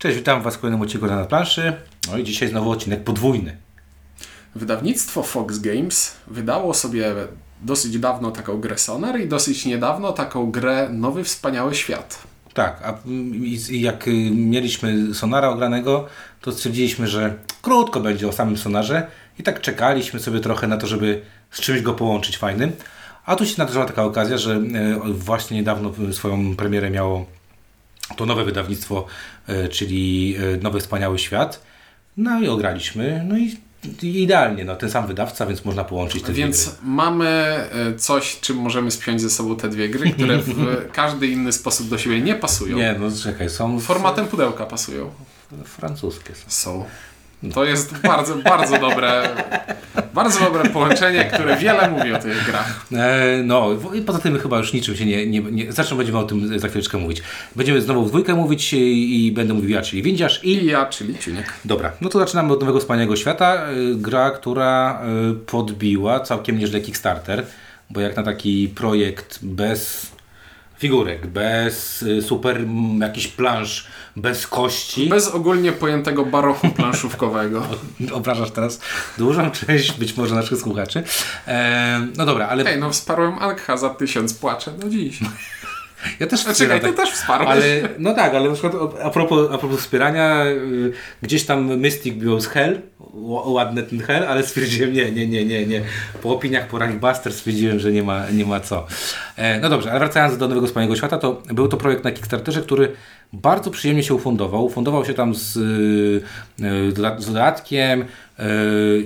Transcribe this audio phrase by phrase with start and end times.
[0.00, 1.72] Cześć, witam Was w kolejnym odcinku na planszy.
[2.10, 3.56] No i dzisiaj znowu odcinek podwójny.
[4.54, 7.14] Wydawnictwo Fox Games wydało sobie
[7.62, 12.22] dosyć dawno taką grę Sonar i dosyć niedawno taką grę Nowy Wspaniały Świat.
[12.54, 12.98] Tak, a
[13.70, 16.06] jak y, mieliśmy Sonara ogranego,
[16.40, 19.06] to stwierdziliśmy, że krótko będzie o samym Sonarze
[19.38, 22.72] i tak czekaliśmy sobie trochę na to, żeby z czymś go połączyć fajnym.
[23.26, 27.26] A tu się nadarzyła taka okazja, że y, właśnie niedawno swoją premierę miało
[28.16, 29.06] to nowe wydawnictwo,
[29.48, 31.62] y, czyli Nowy Wspaniały Świat.
[32.16, 33.56] No i ograliśmy, no i
[34.02, 36.88] idealnie, no ten sam wydawca, więc można połączyć te Więc dwie gry.
[36.88, 40.52] mamy e, coś, czym możemy spiąć ze sobą te dwie gry, które w
[40.92, 42.76] każdy inny sposób do siebie nie pasują.
[42.76, 43.80] Nie, no czekaj, są...
[43.80, 45.10] Formatem pudełka pasują.
[45.64, 46.44] Francuskie są.
[46.48, 46.84] Są.
[47.54, 49.28] To jest bardzo, bardzo dobre,
[50.14, 52.86] bardzo dobre połączenie, które wiele mówi o tych grach.
[52.92, 55.72] E, no, i poza tym chyba już niczym się nie, nie, nie...
[55.72, 57.22] Zresztą będziemy o tym za chwileczkę mówić.
[57.56, 60.50] Będziemy znowu w dwójkę mówić i, i będę mówił ja, czyli Windziarz i...
[60.50, 61.52] I ja, czyli Ciuniek.
[61.64, 63.54] Dobra, no to zaczynamy od Nowego Wspaniałego Świata.
[63.54, 67.46] E, gra, która e, podbiła całkiem nieźle Kickstarter,
[67.90, 70.10] bo jak na taki projekt bez
[70.80, 73.86] figurek, bez y, super m, jakichś plansz,
[74.16, 75.08] bez kości.
[75.08, 77.66] Bez ogólnie pojętego baroku planszówkowego.
[78.12, 78.80] Obrażasz teraz
[79.18, 81.02] dużą część być może naszych słuchaczy.
[81.46, 82.66] E, no dobra, ale...
[82.66, 85.18] Ej, no wsparłem Ankha za tysiąc płacze do dziś.
[86.20, 87.48] Ja też A czekaj, ty tak, też wsparłeś.
[87.48, 87.64] ale
[87.98, 92.40] No tak, ale na przykład a propos, a propos wspierania, y, gdzieś tam Mystic był
[92.40, 92.80] z Hell,
[93.44, 95.82] ładny ten Hell, ale stwierdziłem nie, nie, nie, nie, nie.
[96.22, 98.86] Po opiniach po Buster stwierdziłem, że nie ma, nie ma co.
[99.36, 102.62] E, no dobrze, ale wracając do Nowego Wspaniałego Świata, to był to projekt na Kickstarterze,
[102.62, 102.92] który
[103.32, 104.64] bardzo przyjemnie się ufundował.
[104.64, 105.60] Ufundował się tam z, y,
[106.64, 108.04] y, z dodatkiem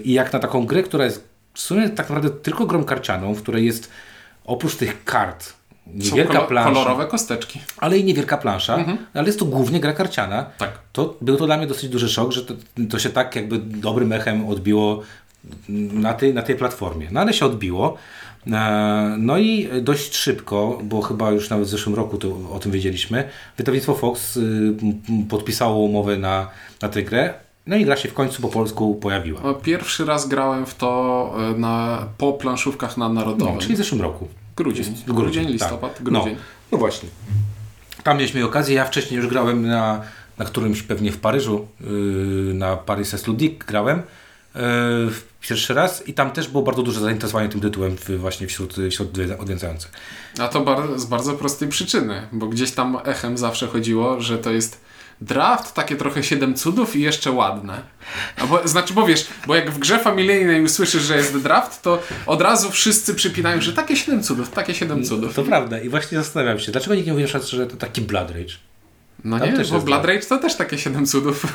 [0.04, 3.42] i jak na taką grę, która jest w sumie tak naprawdę tylko grą karcianą, w
[3.42, 3.90] której jest
[4.44, 5.52] oprócz tych kart
[5.86, 7.60] niewielka kolo- plansza, kolorowe kosteczki.
[7.76, 10.46] ale i niewielka plansza, ale jest to głównie gra karciana.
[10.58, 10.78] Tak.
[10.92, 12.54] To był to dla mnie dosyć duży szok, że to,
[12.90, 15.02] to się tak jakby dobrym echem odbiło
[15.68, 17.08] na tej, na tej platformie.
[17.12, 17.96] No ale się odbiło.
[18.52, 22.72] E, No i dość szybko, bo chyba już nawet w zeszłym roku to, o tym
[22.72, 24.42] wiedzieliśmy, wydawnictwo Fox y,
[25.28, 26.48] podpisało umowę na,
[26.82, 27.34] na tę grę.
[27.66, 29.40] No i gra się w końcu po polsku pojawiła.
[29.62, 33.54] Pierwszy raz grałem w to e, na, po planszówkach na Narodowym.
[33.54, 34.28] No, czyli w zeszłym roku.
[34.56, 34.84] Grudzień.
[34.84, 35.52] Grudzień, Grudzień, tak.
[35.52, 36.36] listopad, No, grudzień.
[36.72, 37.08] no właśnie.
[38.02, 40.02] Tam mieliśmy okazję, ja wcześniej już grałem na,
[40.38, 44.02] na którymś pewnie w Paryżu, yy, na Paris est Ludique grałem
[44.54, 44.60] yy,
[45.40, 49.18] pierwszy raz i tam też było bardzo duże zainteresowanie tym tytułem w, właśnie wśród, wśród
[49.38, 49.92] odwiedzających.
[50.38, 54.50] A to bar- z bardzo prostej przyczyny, bo gdzieś tam echem zawsze chodziło, że to
[54.50, 54.83] jest
[55.24, 57.82] draft, takie trochę siedem cudów i jeszcze ładne.
[58.38, 62.02] A bo, znaczy, bo wiesz, bo jak w grze familijnej usłyszysz, że jest draft, to
[62.26, 65.34] od razu wszyscy przypinają, że takie siedem cudów, takie siedem cudów.
[65.34, 68.54] To prawda i właśnie zastanawiam się, dlaczego nikt nie mówi że to taki Blood Rage?
[69.24, 70.04] No Tam nie, bo Blood.
[70.04, 71.46] Rage to też takie siedem cudów.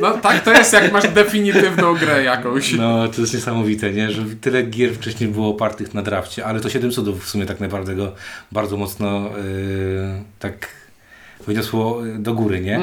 [0.00, 2.72] No tak, to jest jak masz definitywną grę jakąś.
[2.72, 4.10] No, to jest niesamowite, nie?
[4.10, 7.60] że tyle gier wcześniej było opartych na drafcie, ale to 7 cudów w sumie tak
[7.60, 8.12] naprawdę go
[8.52, 10.68] bardzo mocno yy, tak
[11.46, 12.80] wyniosło do góry, nie?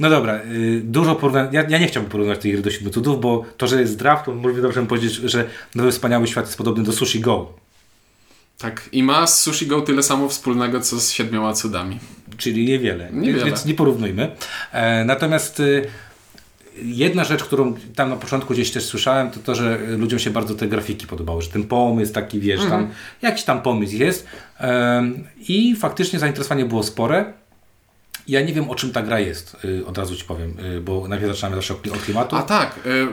[0.00, 3.20] No dobra, yy, dużo porównań, ja, ja nie chciałbym porównywać tej gry do 7 cudów,
[3.20, 5.44] bo to, że jest draft, to możemy dobrze powiedzieć, że
[5.74, 7.52] Nowy Wspaniały Świat jest podobny do Sushi Go,
[8.58, 11.98] Tak, i ma z Sushi Go tyle samo wspólnego, co z siedmioma cudami.
[12.36, 13.44] czyli niewiele, Niewiele.
[13.44, 14.30] więc nie porównujmy.
[14.72, 15.86] E, natomiast y,
[16.82, 20.54] jedna rzecz, którą tam na początku gdzieś też słyszałem, to to, że ludziom się bardzo
[20.54, 22.90] te grafiki podobały, że ten pomysł taki, wiesz, tam
[23.22, 24.26] jakiś tam pomysł jest
[24.58, 27.32] Em, i faktycznie zainteresowanie było spore.
[28.28, 31.08] Ja nie wiem, o czym ta gra jest, y, od razu Ci powiem, y, bo
[31.08, 32.36] najpierw zaczynamy zawsze od klimatu.
[32.36, 33.06] A tak, y,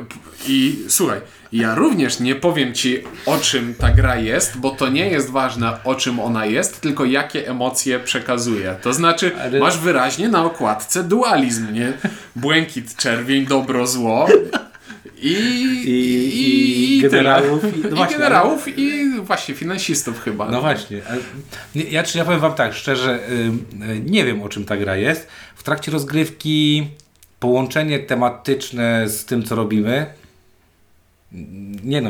[0.47, 5.09] i słuchaj, ja również nie powiem ci o czym ta gra jest, bo to nie
[5.09, 8.75] jest ważne o czym ona jest, tylko jakie emocje przekazuje.
[8.81, 11.93] To znaczy, Ale- masz wyraźnie na okładce dualizm, nie?
[12.35, 14.27] Błękit, czerwień, dobro, zło.
[15.21, 15.33] I,
[15.85, 17.11] I- i tyle.
[17.11, 20.51] generałów, i- no I, generałów i właśnie finansistów chyba.
[20.51, 21.01] No właśnie.
[21.75, 23.51] Ja, ja powiem Wam tak, szczerze, y,
[24.05, 25.27] nie wiem o czym ta gra jest.
[25.55, 26.87] W trakcie rozgrywki
[27.39, 30.05] połączenie tematyczne z tym, co robimy.
[31.83, 32.09] Nie no,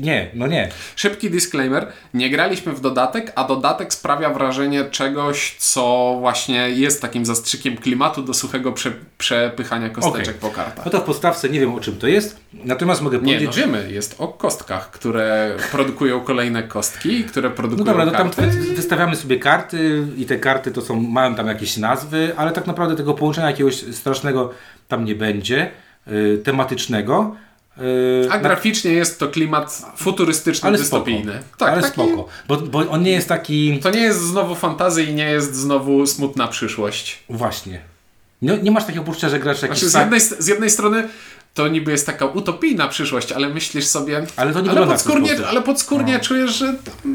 [0.00, 0.68] nie, no nie.
[0.96, 1.86] Szybki disclaimer.
[2.14, 8.22] Nie graliśmy w dodatek, a dodatek sprawia wrażenie czegoś, co właśnie jest takim zastrzykiem klimatu
[8.22, 10.50] do suchego prze, przepychania kosteczek Okej.
[10.50, 10.84] po kartach.
[10.84, 13.46] No to w podstawce nie wiem o czym to jest, natomiast mogę Nie, powiedzieć...
[13.46, 18.30] no wiemy, jest o kostkach, które produkują kolejne kostki, które No produkują dobra, no tam
[18.30, 18.50] karty.
[18.74, 22.96] wystawiamy sobie karty i te karty to są, mają tam jakieś nazwy, ale tak naprawdę
[22.96, 24.50] tego połączenia jakiegoś strasznego
[24.88, 25.70] tam nie będzie,
[26.08, 27.36] y, tematycznego.
[27.80, 31.04] Y, A graficznie jest to klimat futurystyczny, ale spoko.
[31.04, 31.42] dystopijny.
[31.58, 33.78] Tak, ale taki, spoko, bo, bo on nie jest taki...
[33.82, 37.18] To nie jest znowu fantazja i nie jest znowu smutna przyszłość.
[37.28, 37.80] Właśnie.
[38.42, 41.08] Nie, nie masz takiego poczucia, że grasz jakiś Znaczy, z, jednej, z jednej strony
[41.54, 45.62] to niby jest taka utopijna przyszłość, ale myślisz sobie, Ale to nie ale podskórnie, ale
[45.62, 46.74] podskórnie czujesz, że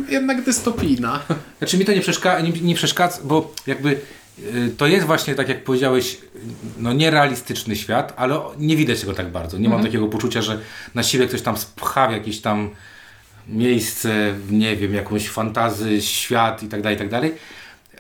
[0.10, 1.20] jednak dystopijna.
[1.58, 4.00] Znaczy mi to nie, przeszka- nie, nie przeszkadza, bo jakby
[4.78, 6.18] to jest właśnie, tak jak powiedziałeś,
[6.78, 9.58] no nierealistyczny świat, ale nie widać tego tak bardzo.
[9.58, 10.60] Nie mam takiego poczucia, że
[10.96, 12.70] na siłę ktoś tam spcha w jakieś tam
[13.48, 17.34] miejsce, nie wiem, jakąś fantazy, świat i tak dalej, i tak dalej.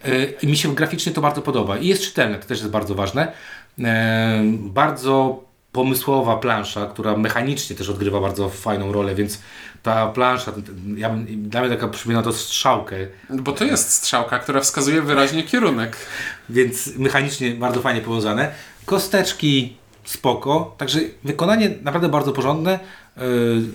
[0.07, 1.77] Y, I mi się graficznie to bardzo podoba.
[1.77, 3.31] I jest czytelne, to też jest bardzo ważne.
[3.79, 9.39] E, Bardzo pomysłowa plansza, która mechanicznie też odgrywa bardzo fajną rolę, więc
[9.83, 10.51] ta plansza,
[10.97, 12.95] ja, dla mnie taka przypomina to strzałkę,
[13.29, 15.97] Bo to jest strzałka, która wskazuje wyraźnie kierunek.
[16.49, 18.51] więc mechanicznie bardzo fajnie powiązane.
[18.85, 22.79] Kosteczki spoko, także wykonanie naprawdę bardzo porządne.
[23.17, 23.23] Yy,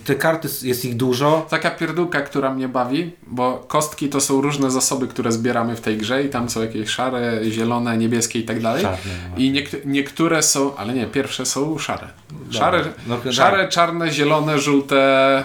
[0.05, 1.45] Te karty, jest ich dużo.
[1.49, 5.97] Taka pierdółka, która mnie bawi, bo kostki to są różne zasoby, które zbieramy w tej
[5.97, 8.83] grze i tam są jakieś szare, zielone, niebieskie i tak dalej.
[8.83, 8.89] No.
[9.37, 12.07] I niekt- niektóre są, ale nie, pierwsze są szare.
[12.51, 13.33] Szare, No, tak.
[13.33, 15.43] szare czarne, zielone, żółte,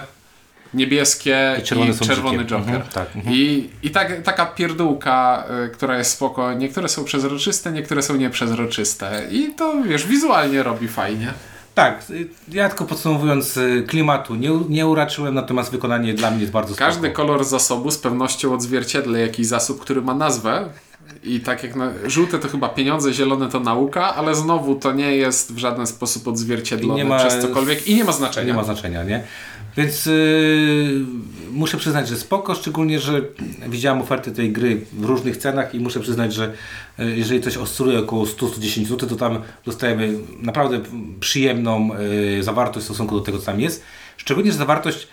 [0.75, 2.45] niebieskie I czerwone są czerwony.
[2.45, 2.57] Joker.
[2.57, 3.35] Mhm, tak, mhm.
[3.35, 6.53] I, i tak, taka pierdółka, y, która jest spoko.
[6.53, 9.27] Niektóre są przezroczyste, niektóre są nieprzezroczyste.
[9.31, 11.33] I to, wiesz, wizualnie robi fajnie.
[11.75, 16.53] Tak, y, ja tylko podsumowując, y, klimatu nie, nie uraczyłem, natomiast wykonanie dla mnie jest
[16.53, 16.89] bardzo spoko.
[16.89, 20.69] Każdy kolor zasobu z pewnością odzwierciedla jakiś zasób, który ma nazwę.
[21.23, 25.15] I tak jak na, żółte to chyba pieniądze, zielone to nauka, ale znowu to nie
[25.15, 28.47] jest w żaden sposób odzwierciedlone Nie ma- przez cokolwiek i nie ma znaczenia.
[28.47, 29.23] Nie ma znaczenia, nie?
[29.77, 31.05] Więc yy,
[31.51, 33.21] muszę przyznać, że spoko, szczególnie, że
[33.69, 36.53] widziałem oferty tej gry w różnych cenach i muszę przyznać, że
[36.97, 40.81] yy, jeżeli coś oscyluje około 100-110 zł, to tam dostajemy naprawdę
[41.19, 41.89] przyjemną
[42.35, 43.83] yy, zawartość w stosunku do tego, co tam jest.
[44.17, 45.07] Szczególnie, że zawartość,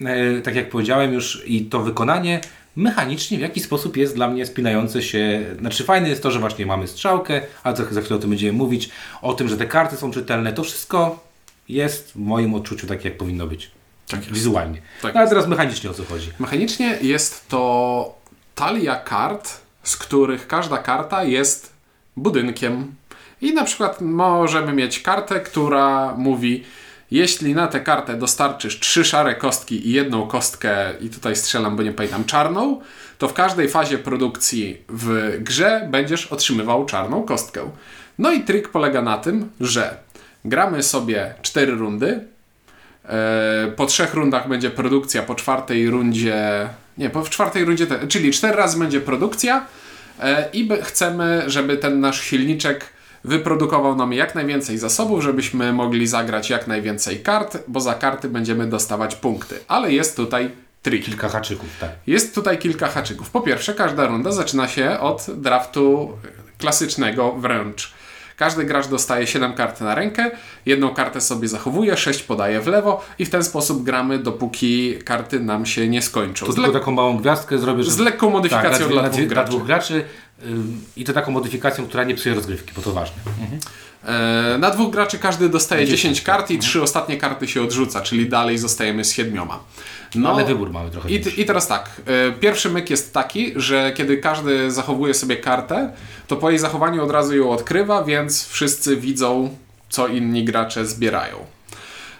[0.00, 2.40] yy, tak jak powiedziałem już, i to wykonanie
[2.76, 5.44] mechanicznie w jakiś sposób jest dla mnie spinające się.
[5.60, 8.52] Znaczy fajne jest to, że właśnie mamy strzałkę, ale za, za chwilę o tym będziemy
[8.58, 8.90] mówić,
[9.22, 10.52] o tym, że te karty są czytelne.
[10.52, 11.24] To wszystko
[11.68, 13.77] jest w moim odczuciu takie, jak powinno być.
[14.08, 14.20] Tak.
[14.20, 14.82] Wizualnie.
[15.02, 16.30] Tak no ale teraz mechanicznie o co chodzi.
[16.38, 18.14] Mechanicznie jest to
[18.54, 21.72] talia kart, z których każda karta jest
[22.16, 22.94] budynkiem.
[23.40, 26.64] I na przykład możemy mieć kartę, która mówi:
[27.10, 31.82] Jeśli na tę kartę dostarczysz trzy szare kostki i jedną kostkę, i tutaj strzelam, bo
[31.82, 32.80] nie pamiętam, czarną,
[33.18, 37.70] to w każdej fazie produkcji w grze będziesz otrzymywał czarną kostkę.
[38.18, 39.96] No i trik polega na tym, że
[40.44, 42.28] gramy sobie cztery rundy,
[43.76, 46.68] Po trzech rundach będzie produkcja, po czwartej rundzie.
[46.98, 49.66] Nie, po w czwartej rundzie, czyli cztery razy będzie produkcja
[50.20, 52.92] e, i chcemy, żeby ten nasz silniczek
[53.24, 58.66] wyprodukował nam jak najwięcej zasobów, żebyśmy mogli zagrać jak najwięcej kart, bo za karty będziemy
[58.66, 59.58] dostawać punkty.
[59.68, 60.50] Ale jest tutaj
[60.82, 61.04] trik.
[61.04, 61.90] Kilka haczyków, tak.
[62.06, 63.30] Jest tutaj kilka haczyków.
[63.30, 66.12] Po pierwsze, każda runda zaczyna się od draftu
[66.58, 67.92] klasycznego wręcz.
[68.38, 70.30] Każdy gracz dostaje 7 kart na rękę,
[70.66, 75.40] jedną kartę sobie zachowuje, 6 podaje w lewo i w ten sposób gramy, dopóki karty
[75.40, 76.46] nam się nie skończą.
[76.46, 77.90] To Z, tylko le- taką małą gwiazdkę zrobię, że...
[77.90, 79.50] z lekką modyfikacją tak, dla, dla, dwóch dla graczy.
[79.50, 80.04] dwóch graczy
[80.96, 83.16] i to taką modyfikacją, która nie psuje rozgrywki, bo to ważne.
[84.04, 88.28] E, Na dwóch graczy każdy dostaje 10 kart i trzy ostatnie karty się odrzuca, czyli
[88.28, 89.60] dalej zostajemy z siedmioma.
[90.14, 91.40] No, Ale wybór mamy trochę I.
[91.40, 95.92] I teraz tak, e, pierwszy myk jest taki, że kiedy każdy zachowuje sobie kartę,
[96.26, 99.56] to po jej zachowaniu od razu ją odkrywa, więc wszyscy widzą,
[99.88, 101.36] co inni gracze zbierają.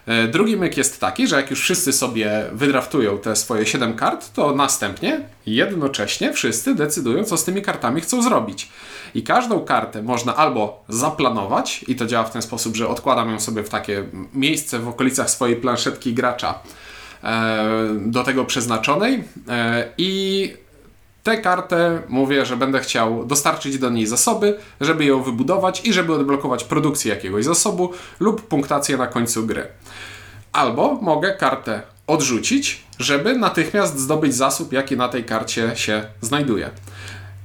[0.09, 4.33] E, Drugi myk jest taki, że jak już wszyscy sobie wydraftują te swoje 7 kart,
[4.33, 8.69] to następnie jednocześnie wszyscy decydują, co z tymi kartami chcą zrobić.
[9.15, 13.41] I każdą kartę można albo zaplanować, i to działa w ten sposób, że odkładam ją
[13.41, 16.59] sobie w takie miejsce w okolicach swojej planszetki gracza,
[17.25, 17.67] e,
[18.00, 20.53] do tego przeznaczonej e, i
[21.28, 26.14] tę kartę mówię, że będę chciał dostarczyć do niej zasoby, żeby ją wybudować i żeby
[26.14, 29.66] odblokować produkcję jakiegoś zasobu lub punktację na końcu gry.
[30.52, 36.70] Albo mogę kartę odrzucić, żeby natychmiast zdobyć zasób, jaki na tej karcie się znajduje.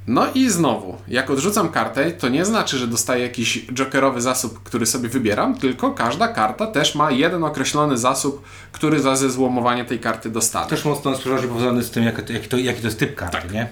[0.07, 4.86] No i znowu, jak odrzucam kartę, to nie znaczy, że dostaję jakiś jokerowy zasób, który
[4.86, 10.29] sobie wybieram, tylko każda karta też ma jeden określony zasób, który za zezłomowanie tej karty
[10.29, 10.67] dostanę.
[10.69, 13.51] Też mocno sprzedaży powiązany z tym, jak, jaki, to, jaki to jest typ karty, Tak.
[13.51, 13.67] nie?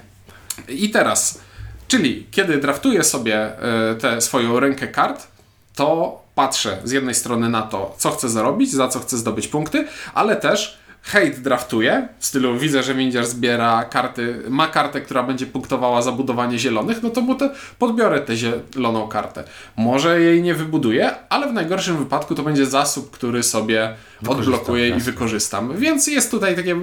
[0.69, 1.39] I teraz,
[1.87, 3.49] czyli kiedy draftuję sobie
[3.91, 5.27] y, tę swoją rękę kart,
[5.75, 9.87] to patrzę z jednej strony na to, co chcę zarobić, za co chcę zdobyć punkty,
[10.13, 15.45] ale też hejt draftuje, w stylu widzę, że Windziarz zbiera karty, ma kartę, która będzie
[15.45, 19.43] punktowała za budowanie zielonych, no to mu te, podbiorę tę zieloną kartę.
[19.77, 23.95] Może jej nie wybuduję, ale w najgorszym wypadku to będzie zasób, który sobie
[24.27, 25.77] odblokuję i wykorzystam.
[25.77, 26.75] Więc jest tutaj takie,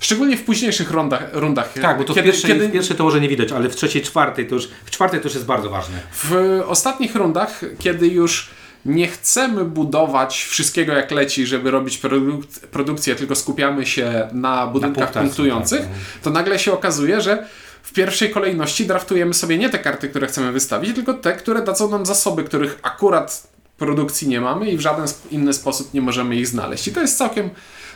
[0.00, 3.04] szczególnie w późniejszych rundach, rundach Tak, bo to kiedy, w, pierwszej, kiedy w pierwszej to
[3.04, 5.70] może nie widać, ale w trzeciej, czwartej to już, w czwartej to już jest bardzo
[5.70, 5.98] ważne.
[6.12, 8.50] w ostatnich rundach, kiedy już
[8.84, 15.04] nie chcemy budować wszystkiego jak leci, żeby robić produk- produkcję, tylko skupiamy się na budynkach
[15.04, 15.88] punktacji, punktujących, tak,
[16.22, 17.46] to nagle się okazuje, że
[17.82, 21.90] w pierwszej kolejności draftujemy sobie nie te karty, które chcemy wystawić, tylko te, które dadzą
[21.90, 23.46] nam zasoby, których akurat
[23.78, 26.88] produkcji nie mamy i w żaden inny sposób nie możemy ich znaleźć.
[26.88, 27.50] I to jest całkiem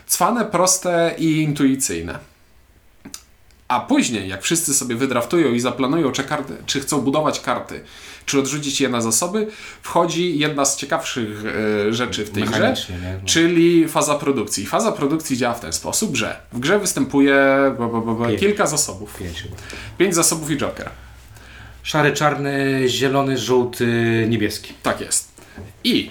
[0.06, 2.18] cwane, proste i intuicyjne.
[3.68, 7.80] A później, jak wszyscy sobie wydraftują i zaplanują, czy, karty, czy chcą budować karty,
[8.26, 9.46] czy odrzucić je na zasoby,
[9.82, 11.44] wchodzi jedna z ciekawszych
[11.88, 13.12] e, rzeczy w tej grze, nie?
[13.12, 13.20] No.
[13.24, 14.66] czyli faza produkcji.
[14.66, 17.34] Faza produkcji działa w ten sposób, że w grze występuje
[17.78, 18.40] ba, ba, ba, Pięć.
[18.40, 19.16] kilka zasobów.
[19.18, 19.44] Pięć.
[19.98, 20.90] Pięć zasobów i Joker.
[21.82, 24.74] Szary, czarny, zielony, żółty, niebieski.
[24.82, 25.28] Tak jest.
[25.84, 26.10] I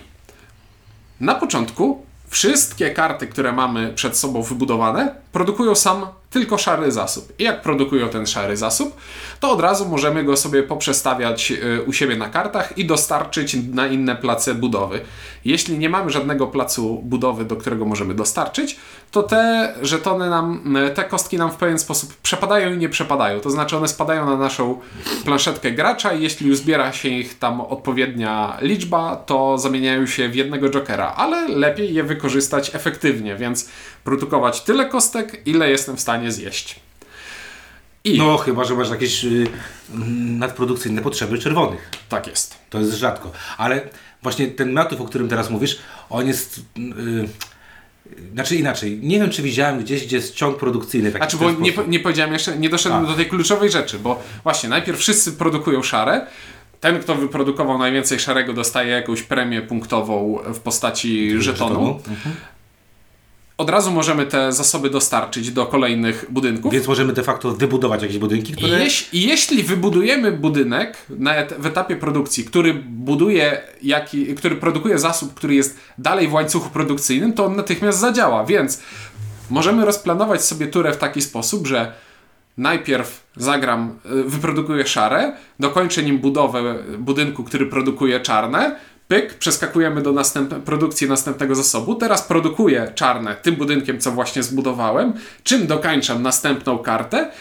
[1.19, 6.05] na początku wszystkie karty, które mamy przed sobą wybudowane, produkują sam
[6.37, 7.33] tylko szary zasób.
[7.39, 8.97] I jak produkują ten szary zasób,
[9.39, 13.87] to od razu możemy go sobie poprzestawiać y, u siebie na kartach i dostarczyć na
[13.87, 15.01] inne place budowy.
[15.45, 18.77] Jeśli nie mamy żadnego placu budowy, do którego możemy dostarczyć,
[19.11, 23.39] to te żetony nam, y, te kostki nam w pewien sposób przepadają i nie przepadają.
[23.39, 24.79] To znaczy one spadają na naszą
[25.25, 30.35] planszetkę gracza i jeśli już zbiera się ich tam odpowiednia liczba, to zamieniają się w
[30.35, 33.69] jednego jokera, ale lepiej je wykorzystać efektywnie, więc
[34.07, 36.79] produkować tyle kostek, ile jestem w stanie zjeść.
[38.03, 39.47] I No chyba, że masz jakieś y,
[40.39, 41.89] nadprodukcyjne potrzeby czerwonych.
[42.09, 42.55] tak jest.
[42.69, 43.31] To jest rzadko.
[43.57, 43.81] Ale
[44.23, 46.61] właśnie ten motyw, o którym teraz mówisz, on jest...
[46.75, 47.29] Yy,
[48.33, 51.11] znaczy inaczej, nie wiem czy widziałem gdzieś, gdzie jest ciąg produkcyjny.
[51.11, 53.07] Taki Znaczy, bo nie, nie powiedziałem jeszcze, nie doszedłem A.
[53.07, 56.27] do tej kluczowej rzeczy, bo właśnie najpierw wszyscy produkują szare.
[56.79, 61.99] Ten, kto wyprodukował najwięcej szarego, dostaje jakąś premię punktową w postaci żetonu.
[62.09, 62.35] Mhm.
[63.57, 66.73] Od razu możemy te zasoby dostarczyć do kolejnych budynków.
[66.73, 68.83] Więc możemy de facto wybudować jakieś budynki, I, które...
[68.83, 74.99] jeś, I jeśli wybudujemy budynek na et, w etapie produkcji, który buduje, jaki, który produkuje
[74.99, 78.45] zasób, który jest dalej w łańcuchu produkcyjnym, to on natychmiast zadziała.
[78.45, 78.81] Więc
[79.49, 81.93] możemy rozplanować sobie turę w taki sposób, że
[82.57, 88.75] najpierw zagram, y, wyprodukuję szare, dokończę nim budowę budynku, który produkuje czarne,
[89.07, 95.13] pyk, przeskakujemy do następ- produkcji następnego zasobu, teraz produkuję czarne tym budynkiem, co właśnie zbudowałem,
[95.43, 97.31] czym dokańczam następną kartę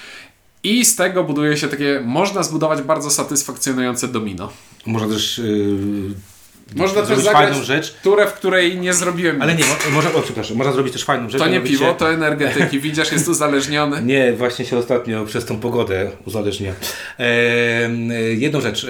[0.63, 4.53] i z tego buduje się takie, można zbudować bardzo satysfakcjonujące domino.
[4.87, 5.39] Można też...
[5.39, 7.95] Yy, Można też zagrać fajną rzecz.
[8.03, 11.29] turę, w której nie zrobiłem Ale nie, mo- można, o, przepraszam, można zrobić też fajną
[11.31, 11.43] rzecz.
[11.43, 12.81] To nie piwo, to energetyki.
[12.81, 14.03] Widzisz, jest uzależniony.
[14.13, 16.73] Nie, właśnie się ostatnio przez tą pogodę uzależnia.
[17.19, 18.87] Ehm, jedną rzecz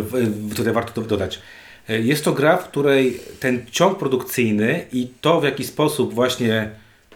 [0.00, 1.38] w- tutaj warto do- dodać.
[1.88, 6.70] E, Jest to gra, w której ten ciąg produkcyjny i to w jaki sposób właśnie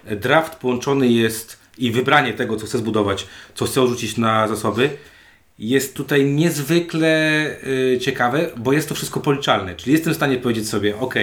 [0.04, 4.90] draft połączony jest i wybranie tego, co chcę zbudować, co chcę rzucić na zasoby,
[5.58, 7.46] jest tutaj niezwykle
[7.94, 9.74] y, ciekawe, bo jest to wszystko policzalne.
[9.74, 11.14] Czyli jestem w stanie powiedzieć sobie, ok,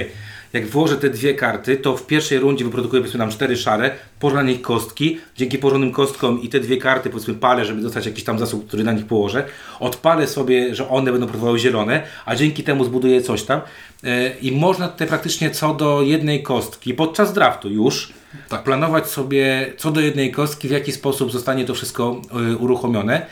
[0.54, 4.36] jak włożę te dwie karty, to w pierwszej rundzie wyprodukuję powiedzmy nam cztery szare, położę
[4.36, 8.24] na nich kostki, dzięki położonym kostkom i te dwie karty powiedzmy palę, żeby dostać jakiś
[8.24, 9.44] tam zasób, który na nich położę,
[9.80, 13.62] odpalę sobie, że one będą produkowały zielone, a dzięki temu zbuduję coś tam
[14.04, 18.14] y, i można tutaj praktycznie co do jednej kostki podczas draftu już
[18.50, 18.64] Tak.
[18.64, 22.22] planować sobie co do jednej kostki, w jaki sposób zostanie to wszystko
[22.54, 23.26] y, uruchomione.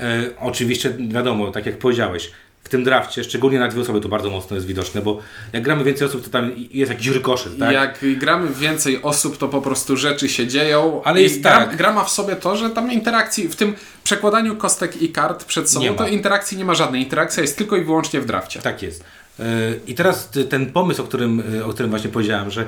[0.00, 2.30] E, oczywiście wiadomo, tak jak powiedziałeś,
[2.64, 5.18] w tym drafcie, szczególnie na dwie osoby to bardzo mocno jest widoczne, bo
[5.52, 7.72] jak gramy więcej osób, to tam jest jakiś rykoszet, tak?
[7.72, 11.02] Jak gramy więcej osób, to po prostu rzeczy się dzieją.
[11.04, 11.76] Ale jest gra, tak.
[11.76, 15.70] gra ma w sobie to, że tam interakcji, w tym przekładaniu kostek i kart przed
[15.70, 17.02] sobą, to interakcji nie ma żadnej.
[17.02, 18.60] Interakcja jest tylko i wyłącznie w drafcie.
[18.60, 19.04] Tak jest.
[19.40, 19.44] E,
[19.86, 22.66] I teraz ten pomysł, o którym, e, o którym właśnie powiedziałem, że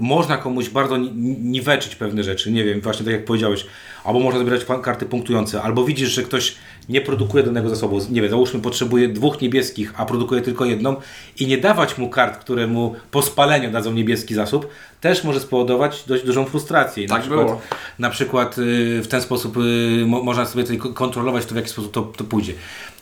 [0.00, 3.66] można komuś bardzo ni- niweczyć pewne rzeczy, nie wiem, właśnie tak jak powiedziałeś,
[4.04, 6.54] albo można zbierać karty punktujące, albo widzisz, że ktoś
[6.88, 10.96] nie produkuje danego zasobu, nie wiem, załóżmy potrzebuje dwóch niebieskich, a produkuje tylko jedną
[11.38, 14.68] i nie dawać mu kart, które mu po spaleniu dadzą niebieski zasób,
[15.00, 17.08] też może spowodować dość dużą frustrację.
[17.08, 17.60] Tak na przykład, było.
[17.98, 19.60] na przykład y, w ten sposób y,
[20.06, 22.52] mo- można sobie tutaj ko- kontrolować to, w jaki sposób to, to pójdzie.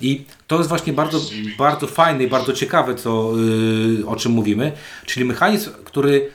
[0.01, 1.21] I to jest właśnie bardzo,
[1.59, 3.33] bardzo fajne i bardzo ciekawe, co,
[4.01, 4.73] y, o czym mówimy,
[5.07, 6.31] czyli mechanizm, który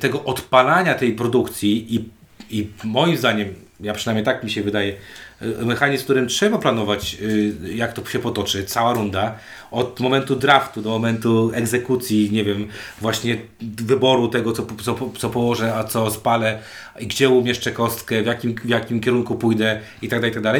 [0.00, 2.08] tego odpalania tej produkcji i,
[2.50, 4.94] I moim zdaniem, ja przynajmniej tak mi się wydaje,
[5.42, 9.34] y, mechanizm, w którym trzeba planować, y, jak to się potoczy, cała runda,
[9.70, 12.68] od momentu draftu do momentu egzekucji, nie wiem,
[13.00, 16.58] właśnie wyboru tego, co, co, co położę, a co spalę,
[17.00, 20.56] gdzie umieszczę kostkę, w jakim, w jakim kierunku pójdę i tak dalej, i tak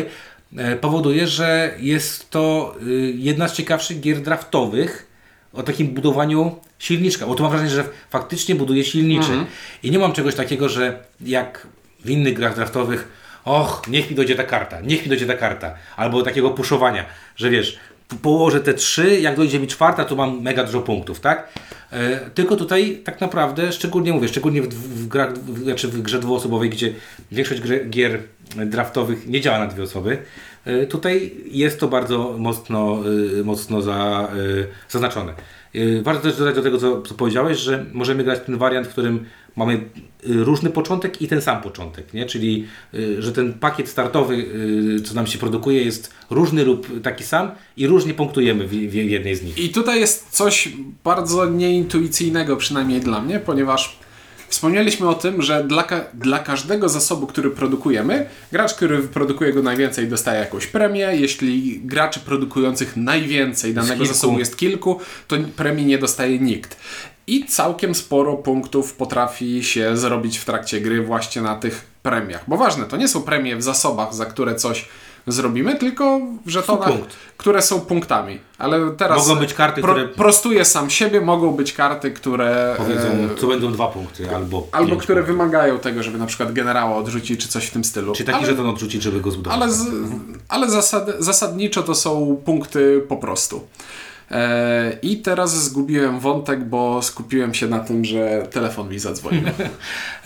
[0.57, 2.77] e, powoduje, że jest to
[3.15, 5.12] jedna z ciekawszych gier draftowych
[5.53, 9.33] o takim budowaniu silniczka, bo tu mam wrażenie, że faktycznie buduje silniczy.
[9.83, 11.67] I nie mam czegoś takiego, że jak
[12.05, 13.09] w innych grach draftowych,
[13.45, 17.05] och, niech mi dojdzie ta karta, niech mi dojdzie ta karta, albo takiego puszowania,
[17.37, 17.79] że wiesz,
[18.23, 21.49] położę te trzy, jak dojdzie mi czwarta, to mam mega dużo punktów, tak?
[21.93, 26.21] E, tylko tutaj tak naprawdę, szczególnie mówię, szczególnie w, w, grach, w, znaczy w grze
[26.21, 26.93] dwuosobowej, gdzie
[27.33, 28.19] większość gier
[28.67, 30.19] draftowych nie działa na dwie osoby,
[30.89, 32.99] tutaj jest to bardzo mocno,
[33.41, 35.35] e, mocno za, e, zaznaczone.
[35.75, 38.91] E, Warto też dodać do tego, co, co powiedziałeś, że możemy grać ten wariant, w
[38.91, 39.25] którym
[39.57, 39.81] mamy
[40.27, 42.27] różny początek i ten sam początek, nie?
[42.27, 42.67] czyli
[43.19, 44.47] że ten pakiet startowy,
[45.05, 49.37] co nam się produkuje, jest różny lub taki sam i różnie punktujemy w w jednej
[49.37, 49.59] z nich.
[49.59, 50.69] I tutaj jest coś
[51.05, 53.99] bardzo nieintuicyjnego, przynajmniej dla mnie, ponieważ
[54.53, 59.63] wspomnieliśmy o tym, że dla, ka- dla każdego zasobu, który produkujemy, gracz, który produkuje go
[59.63, 61.09] najwięcej, dostaje jakąś premię.
[61.13, 66.77] Jeśli graczy produkujących najwięcej danego zasobu jest kilku, to premii nie dostaje nikt.
[67.27, 72.45] I całkiem sporo punktów potrafi się zrobić w trakcie gry właśnie na tych premiach.
[72.47, 74.89] Bo ważne, to nie są premie w zasobach, za które coś
[75.27, 77.17] zrobimy, tylko w żetonach, punkt.
[77.37, 78.39] które są punktami.
[78.59, 83.35] Ale teraz Mogą być karty, które- prostuję sam siebie, mogą być karty, które Powiedzą, e,
[83.41, 85.37] co będą dwa punkty albo albo które punktów.
[85.37, 88.13] wymagają tego, żeby na przykład generała odrzucić, czy coś w tym stylu.
[88.15, 89.61] Czy taki ale, żeton odrzucić, żeby go zbudować.
[89.63, 89.87] ale, z,
[90.49, 93.67] ale zasad, zasadniczo to są punkty po prostu.
[94.31, 99.43] E, I teraz zgubiłem wątek, bo skupiłem się na tym, że telefon mi zadzwonił.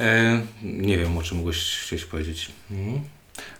[0.01, 2.49] E, nie wiem, o czym mogłeś chcieć powiedzieć.
[2.71, 3.01] Mhm.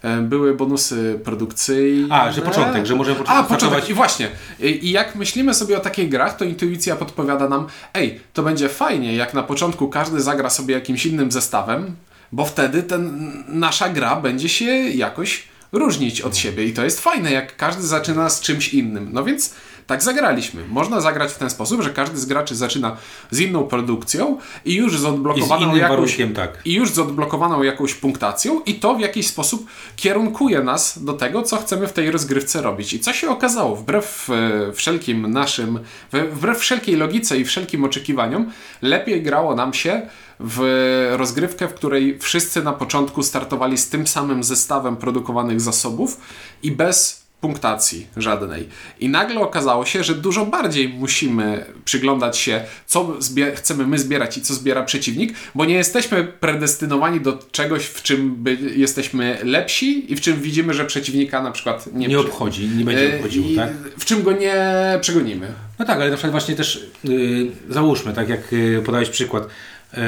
[0.03, 2.15] E, Były bonusy produkcyjne.
[2.15, 3.91] A, że początek, że możemy A, początek- początek.
[3.91, 4.29] I właśnie.
[4.61, 8.69] I i jak myślimy sobie o takich grach, to intuicja podpowiada nam, ej, to będzie
[8.69, 11.97] fajnie, jak na początku każdy zagra sobie jakimś innym zestawem,
[12.33, 15.43] bo wtedy ten, nasza gra będzie się jakoś
[15.73, 16.65] różnić od siebie.
[16.65, 19.09] I to jest fajne, jak każdy zaczyna z czymś innym.
[19.13, 19.55] No więc
[19.87, 20.65] tak zagraliśmy.
[20.69, 22.97] Można zagrać w ten sposób, że każdy z graczy zaczyna
[23.31, 26.59] z inną produkcją i już z I z odblokowaną jakąś tak.
[26.65, 29.67] i już z odblokowaną jakąś punktacją i to w jakiś sposób
[29.97, 32.93] kierunkuje nas do tego, co chcemy w tej rozgrywce robić.
[32.93, 35.79] I co się okazało, wbrew e, wszelkim naszym,
[36.13, 38.51] wbrew wszelkiej logice i wszelkim oczekiwaniom,
[38.83, 40.03] lepiej grało nam się
[40.41, 46.21] w rozgrywkę, w której wszyscy na początku startowali z tym samym zestawem produkowanych zasobów
[46.63, 48.69] i bez punktacji żadnej.
[49.01, 53.17] I nagle okazało się, że dużo bardziej musimy przyglądać się, co
[53.55, 58.35] chcemy my zbierać i co zbiera przeciwnik, bo nie jesteśmy predestynowani do czegoś, w czym
[58.35, 62.85] by jesteśmy lepsi i w czym widzimy, że przeciwnika na przykład nie, Nie obchodzi, nie
[62.85, 63.73] będzie E, obchodziło, i tak?
[63.99, 64.55] W czym go nie
[65.01, 65.47] przegonimy.
[65.79, 69.49] No tak, ale na przykład właśnie też yy, załóżmy, tak jak yy, podałeś przykład,
[69.93, 70.01] yy,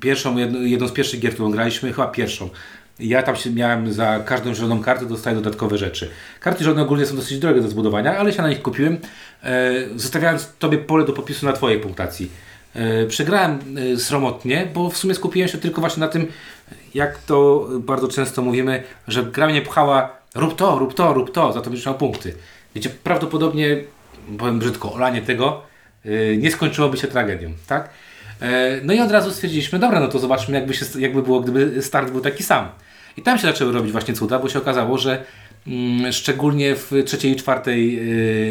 [0.00, 2.50] pierwszą, jedną, jedną z pierwszych gier, którą graliśmy, chyba pierwszą.
[2.98, 6.10] Ja tam się miałem za każdą zieloną kartę dostaję dodatkowe rzeczy.
[6.40, 8.98] Karty zielone ogólnie są dosyć drogie do zbudowania, ale się na nich kupiłem,
[9.42, 9.50] yy,
[9.96, 12.30] zostawiając Tobie pole do popisu na Twojej punktacji.
[12.74, 16.26] Yy, przegrałem yy, sromotnie, bo w sumie skupiłem się tylko właśnie na tym,
[16.94, 21.52] jak to bardzo często mówimy, że gra mnie pchała rób to, rób to, rób to,
[21.52, 22.34] za to będziesz miał punkty.
[22.74, 23.76] Wiecie, prawdopodobnie,
[24.38, 25.62] powiem brzydko, olanie tego
[26.38, 27.90] nie skończyłoby się tragedią, tak?
[28.40, 31.82] E, No i od razu stwierdziliśmy, dobra, no to zobaczmy jakby, się, jakby było, gdyby
[31.82, 32.68] start był taki sam.
[33.16, 35.24] I tam się zaczęły robić właśnie cuda, bo się okazało, że
[35.66, 37.94] mm, szczególnie w trzeciej i czwartej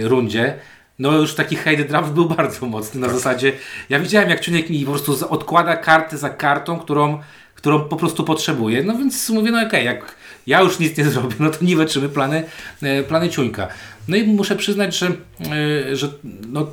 [0.01, 0.53] yy, rundzie
[0.99, 3.51] no już taki hate draft był bardzo mocny na zasadzie,
[3.89, 7.19] ja widziałem jak Czuniek mi po prostu odkłada kartę za kartą, którą,
[7.55, 10.15] którą po prostu potrzebuje, no więc mówię, no okej, jak
[10.47, 12.43] ja już nic nie zrobię, no to niweczymy plany,
[12.81, 13.67] e, plany Ciuńka.
[14.07, 16.09] No i muszę przyznać, że, e, że
[16.47, 16.67] no,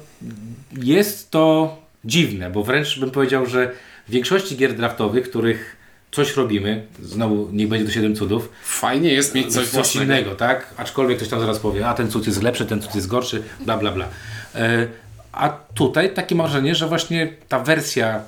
[0.83, 3.73] jest to dziwne, bo wręcz bym powiedział, że
[4.09, 5.77] w większości gier draftowych, których
[6.13, 10.75] coś robimy, znowu niech będzie to 7 cudów, Fajnie jest mieć coś, coś, innego, tak?
[10.77, 13.79] Aczkolwiek ktoś tam zaraz powie, a ten cud jest lepszy, ten cud jest gorszy, bla
[13.79, 14.09] bla bla.
[14.55, 14.87] E,
[15.33, 18.23] a tutaj takie marzenie, że właśnie ta wersja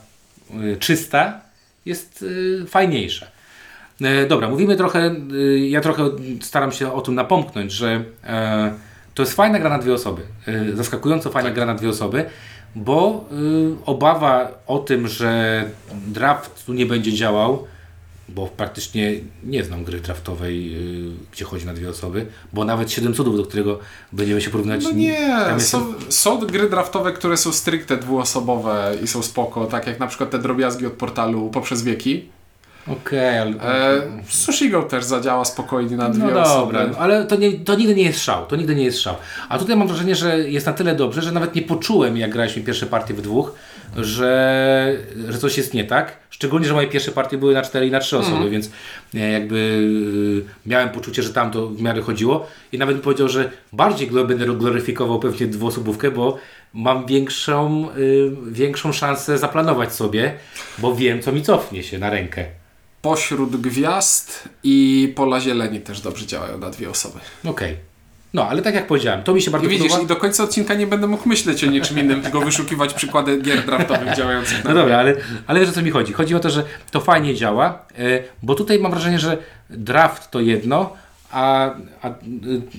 [0.51, 1.41] y, czysta
[1.87, 3.27] jest y, fajniejsza.
[4.01, 5.15] E, dobra, mówimy trochę,
[5.69, 8.73] ja trochę staram się o tym napomknąć, że e,
[9.15, 10.23] to jest fajna gra na dwie osoby.
[10.47, 12.25] E, zaskakująco fajna gra na dwie osoby,
[12.75, 15.65] bo y, obawa o tym, że
[16.07, 17.67] draft tu nie będzie działał,
[18.29, 19.13] bo praktycznie
[19.45, 23.43] nie znam gry draftowej, y, gdzie chodzi na dwie osoby, bo nawet 7 cudów, do
[23.43, 23.79] którego
[24.13, 24.85] będziemy się porównać.
[24.85, 29.87] No nie, jest- są, są gry draftowe, które są stricte dwuosobowe i są spoko, tak
[29.87, 32.29] jak na przykład te drobiazgi od portalu poprzez wieki.
[32.87, 33.51] Okej, ale...
[33.51, 36.73] E, Sushi Go też zadziała spokojnie na dwie No osoby.
[36.73, 39.15] dobra, ale to, nie, to nigdy nie jest szał, to nigdy nie jest szał.
[39.49, 42.63] A tutaj mam wrażenie, że jest na tyle dobrze, że nawet nie poczułem, jak graliśmy
[42.63, 43.55] pierwsze partie w dwóch,
[43.97, 44.97] że,
[45.29, 46.17] że coś jest nie tak.
[46.31, 48.71] Szczególnie, że moje pierwsze partie były na cztery i na trzy osoby, więc
[49.15, 53.29] e, jakby y, miałem poczucie, że tam to w miarę chodziło i nawet bym powiedział,
[53.29, 56.39] że bardziej będę gloryfikował pewnie dwuosobówkę, bo
[56.75, 60.33] mam większą, y, większą szansę zaplanować sobie,
[60.79, 62.62] bo wiem, co mi cofnie się na rękę.
[63.03, 67.19] Pośród gwiazd i pola zieleni też dobrze działają na dwie osoby.
[67.45, 67.77] Okej.
[68.35, 70.05] No, ale tak jak powiedziałem, to mi się bardzo I widzisz, podoba.
[70.05, 73.67] i do końca odcinka nie będę mógł myśleć o niczym innym, tylko wyszukiwać przykłady gier
[73.67, 76.13] draftowych działających na No dobra, ale, ale wiesz o co mi chodzi?
[76.13, 79.39] Chodzi o to, że to fajnie działa, e, bo tutaj mam wrażenie, że
[79.71, 80.97] draft to jedno,
[81.31, 82.13] a, a y,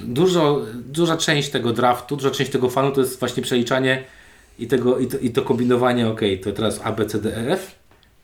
[0.03, 4.03] dużo, duża część tego draftu, duża część tego fanu to jest właśnie przeliczanie
[4.59, 7.51] i, tego, i, to, i to kombinowanie, ok, to teraz A, B, C, D, E,
[7.51, 7.75] F.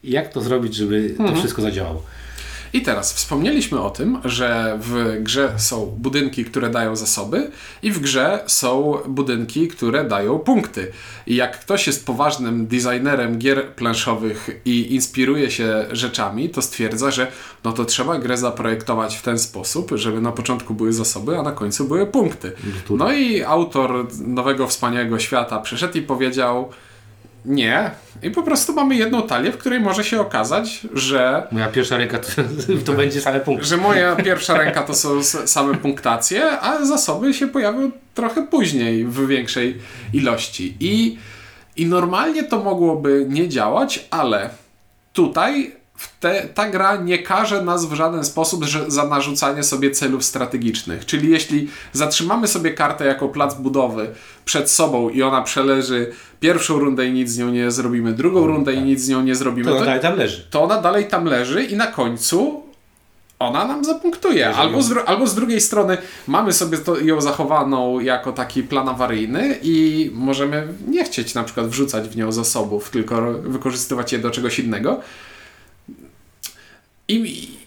[0.03, 2.03] I jak to zrobić, żeby to wszystko zadziałało?
[2.73, 7.51] I teraz wspomnieliśmy o tym, że w grze są budynki, które dają zasoby
[7.83, 10.91] i w grze są budynki, które dają punkty.
[11.27, 17.31] I jak ktoś jest poważnym designerem gier planszowych i inspiruje się rzeczami, to stwierdza, że
[17.63, 21.51] no to trzeba grę zaprojektować w ten sposób, żeby na początku były zasoby, a na
[21.51, 22.51] końcu były punkty.
[22.89, 26.69] No i autor nowego wspaniałego świata przyszedł i powiedział
[27.45, 27.91] nie.
[28.23, 32.19] I po prostu mamy jedną talię, w której może się okazać, że Moja pierwsza ręka
[32.19, 32.27] to,
[32.85, 33.65] to będzie same punkty.
[33.65, 39.27] że moja pierwsza ręka to są same punktacje, a zasoby się pojawią trochę później w
[39.27, 39.77] większej
[40.13, 40.77] ilości.
[40.79, 41.17] I,
[41.75, 44.49] i normalnie to mogłoby nie działać, ale
[45.13, 45.78] tutaj
[46.19, 51.05] te, ta gra nie każe nas w żaden sposób że, za narzucanie sobie celów strategicznych.
[51.05, 54.07] Czyli jeśli zatrzymamy sobie kartę jako plac budowy
[54.45, 58.73] przed sobą i ona przeleży pierwszą rundę i nic z nią nie zrobimy, drugą rundę
[58.73, 60.47] i nic z nią nie zrobimy, To to, dalej tam leży.
[60.49, 62.63] to ona dalej tam leży i na końcu
[63.39, 64.49] ona nam zapunktuje.
[64.55, 69.59] Albo z, albo z drugiej strony mamy sobie to, ją zachowaną jako taki plan awaryjny
[69.61, 74.59] i możemy nie chcieć na przykład wrzucać w nią zasobów, tylko wykorzystywać je do czegoś
[74.59, 74.99] innego.
[77.09, 77.59] I,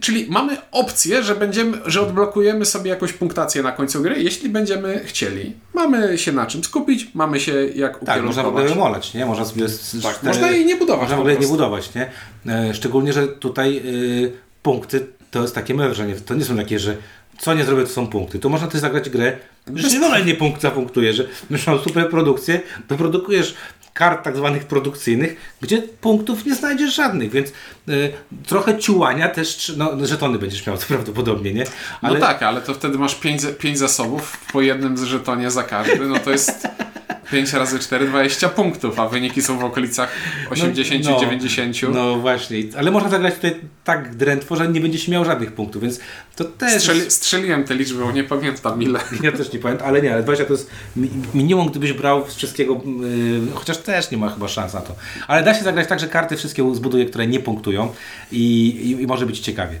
[0.00, 5.00] Czyli mamy opcję, że będziemy, że odblokujemy sobie jakąś punktację na końcu gry, jeśli będziemy
[5.04, 5.52] chcieli.
[5.74, 8.70] Mamy się na czym skupić, mamy się jak Tak, można w ogóle ukierunkować.
[8.70, 9.26] remolać, nie?
[9.26, 9.66] Można sobie...
[10.02, 12.10] Tak, cztery- można jej nie budować Można w ogóle nie budować, nie?
[12.46, 14.32] E, szczególnie, że tutaj y,
[14.62, 16.14] punkty to jest takie małe wrażenie.
[16.14, 16.96] To nie są takie, że
[17.38, 18.38] co nie zrobię, to są punkty.
[18.38, 19.36] To można też zagrać grę,
[19.74, 21.26] że się w ogóle nie punkt zapunktuje, że
[21.66, 23.54] mam super produkcję, to produkujesz
[23.96, 27.48] kart tak zwanych produkcyjnych, gdzie punktów nie znajdziesz żadnych, więc
[27.88, 28.12] y,
[28.46, 31.64] trochę ciułania też, tr- no żetony będziesz miał prawdopodobnie, nie?
[32.02, 36.18] No tak, ale to wtedy masz 5 pięć zasobów po jednym żetonie za każdy, no
[36.18, 36.68] to jest
[37.32, 40.12] 5 razy 4, 20 punktów, a wyniki są w okolicach
[40.50, 41.76] 80, no, 90.
[41.94, 46.00] No właśnie, ale można zagrać tutaj tak drętwo, że nie będziesz miał żadnych punktów, więc
[46.36, 46.82] to też...
[46.82, 49.00] Strzeli, strzeliłem te liczby, bo nie pamiętam ile.
[49.22, 52.34] Ja też nie pamiętam, ale nie, ale 20 to jest mi- minimum, gdybyś brał z
[52.34, 54.94] wszystkiego, yy, chociaż też nie ma chyba szans na to.
[55.28, 57.92] Ale da się zagrać tak, że karty wszystkie zbuduje, które nie punktują
[58.32, 59.80] i, i, i może być ciekawie.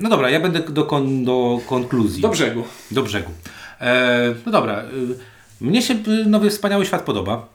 [0.00, 2.22] No dobra, ja będę do, kon, do konkluzji.
[2.22, 2.64] Do brzegu.
[2.90, 3.30] Do brzegu.
[3.80, 7.48] E, no dobra, y, mnie się y, nowy Wspaniały Świat podoba.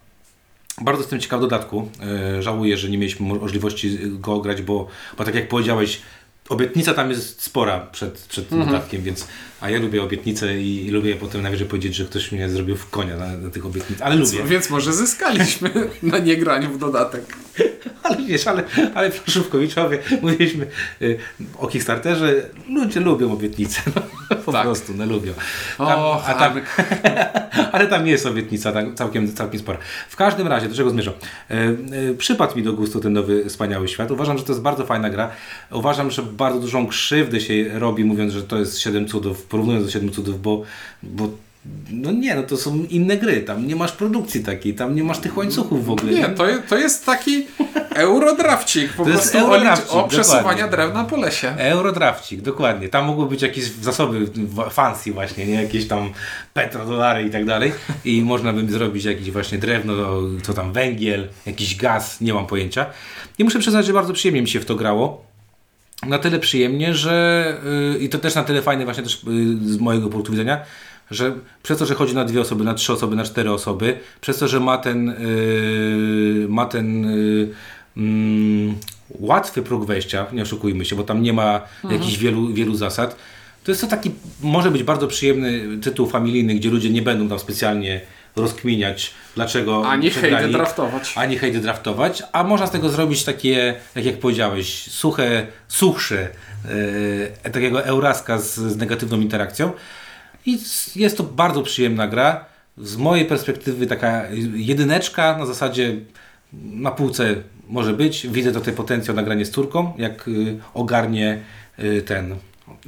[0.81, 1.89] Bardzo jestem ciekaw dodatku.
[2.37, 4.87] E, żałuję, że nie mieliśmy możliwości go grać, bo,
[5.17, 6.01] bo tak jak powiedziałeś,
[6.49, 8.71] obietnica tam jest spora przed, przed Mhm.
[8.71, 9.27] dodatkiem, więc
[9.61, 12.89] a ja lubię obietnice i, i lubię potem najwyżej powiedzieć, że ktoś mnie zrobił w
[12.89, 14.43] konia na, na tych obietnic, ale lubię.
[14.43, 15.69] Więc może zyskaliśmy
[16.03, 17.37] na niegraniu w dodatek.
[18.03, 20.67] Ale wiesz, ale, ale Proszówkowiczowie, mówiliśmy
[21.01, 21.17] y,
[21.57, 24.01] o Kickstarterze, ludzie lubią obietnice, no,
[24.51, 24.63] po Tak.
[24.65, 25.33] prostu, no lubią.
[25.79, 26.53] O, a tam,
[27.73, 29.77] ale tam jest obietnica tak, całkiem, całkiem spora.
[30.09, 31.13] W każdym razie, do czego zmierzam?
[31.49, 34.11] E, e, przypadł mi do gustu ten nowy Wspaniały Świat.
[34.11, 35.29] Uważam, że to jest bardzo fajna gra.
[35.71, 39.91] Uważam, że bardzo dużą krzywdę się robi, mówiąc, że to jest 7 cudów, porównując do
[39.91, 40.63] 7 cudów, bo,
[41.03, 41.29] bo
[41.91, 45.19] no nie, no to są inne gry, tam nie masz produkcji takiej, tam nie masz
[45.19, 46.13] tych łańcuchów w ogóle.
[46.13, 47.45] Nie, to, to jest taki
[47.95, 51.55] eurodrafcik po To jest prostu o, eurodrafcik, o przesuwania drewna po lesie.
[51.57, 52.89] Eurodrafcik, dokładnie.
[52.89, 54.27] Tam mogły być jakieś zasoby
[54.69, 55.63] fancy właśnie, nie?
[55.63, 56.11] Jakieś tam
[56.53, 57.71] petrodolary i tak dalej.
[58.05, 59.93] I można by zrobić jakieś właśnie drewno,
[60.43, 62.85] co tam węgiel, jakiś gaz, nie mam pojęcia.
[63.37, 65.31] I muszę przyznać, że bardzo przyjemnie mi się w to grało.
[66.07, 67.57] Na tyle przyjemnie, że
[67.93, 70.61] yy, i to też na tyle fajne właśnie też yy, z mojego punktu widzenia,
[71.11, 74.37] że przez to, że chodzi na dwie osoby, na trzy osoby, na cztery osoby, przez
[74.37, 77.53] to, że ma ten yy, ma ten yy,
[77.97, 78.75] mm,
[79.09, 83.15] łatwy próg wejścia, nie oszukujmy się, bo tam nie ma jakichś wielu, wielu zasad.
[83.63, 87.39] To jest to taki, może być bardzo przyjemny tytuł familijny, gdzie ludzie nie będą tam
[87.39, 88.01] specjalnie
[88.35, 91.13] rozkminiać, dlaczego Ani hejdy draftować.
[91.15, 96.27] Ani hejdy draftować, a można z tego zrobić takie, tak jak powiedziałeś, suche, suchsze,
[97.43, 99.71] e, takiego Euraska z, z negatywną interakcją.
[100.45, 100.59] I
[100.95, 102.45] jest to bardzo przyjemna gra.
[102.77, 104.23] Z mojej perspektywy taka
[104.55, 105.95] jedyneczka na zasadzie
[106.53, 107.35] na półce
[107.69, 108.27] może być.
[108.27, 111.41] Widzę tutaj potencjał nagranie z córką, jak y, ogarnie
[111.79, 112.35] y, ten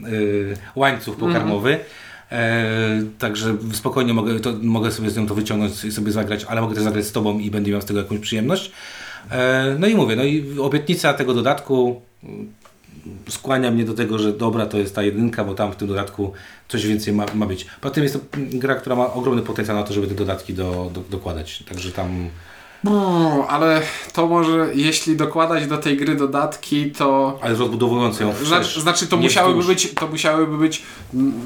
[0.07, 1.79] y, łańcuch pokarmowy.
[2.33, 6.61] E, także spokojnie mogę, to, mogę sobie z nią to wyciągnąć i sobie zagrać, ale
[6.61, 8.71] mogę też zagrać z Tobą i będę miał z tego jakąś przyjemność.
[9.31, 12.53] E, no i mówię, no i obietnica tego dodatku mm,
[13.29, 16.33] skłania mnie do tego, że dobra, to jest ta jedynka, bo tam w tym dodatku
[16.67, 17.65] coś więcej ma, ma być.
[17.81, 20.91] Poza tym jest to gra, która ma ogromny potencjał na to, żeby te dodatki do,
[20.93, 21.63] do, dokładać.
[21.69, 22.29] Także tam
[22.83, 23.81] No, ale
[24.13, 29.17] to może, jeśli dokładać do tej gry dodatki, to ale rozbudowując ją Znaczy, znaczy to
[29.17, 29.75] musiałyby wzdłuż.
[29.75, 30.83] być, to musiałyby być,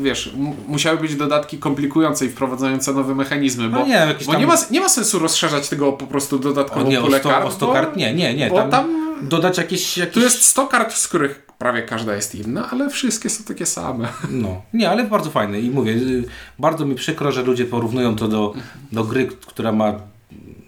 [0.01, 0.33] wiesz,
[0.67, 4.55] musiały być dodatki komplikujące i wprowadzające nowe mechanizmy, bo, No nie, bo tam- nie, ma,
[4.71, 7.45] nie ma sensu rozszerzać tego o po prostu O, dodatkową nie, o pulę 100, kart,
[7.45, 7.95] o 100 bo kart?
[7.95, 8.51] Nie, nie, nie.
[8.51, 10.13] Tam, tam- dodać jakieś, jakieś...
[10.13, 14.07] Tu jest 100 kart, z których prawie każda jest inna, ale wszystkie są takie same.
[14.29, 15.59] No, nie, ale bardzo fajne.
[15.59, 16.23] I mówię, y,
[16.59, 18.53] bardzo mi przykro, że ludzie porównują to do,
[18.91, 19.93] do gry, która ma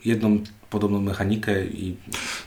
[0.05, 1.97] jedną podobną mechanikę i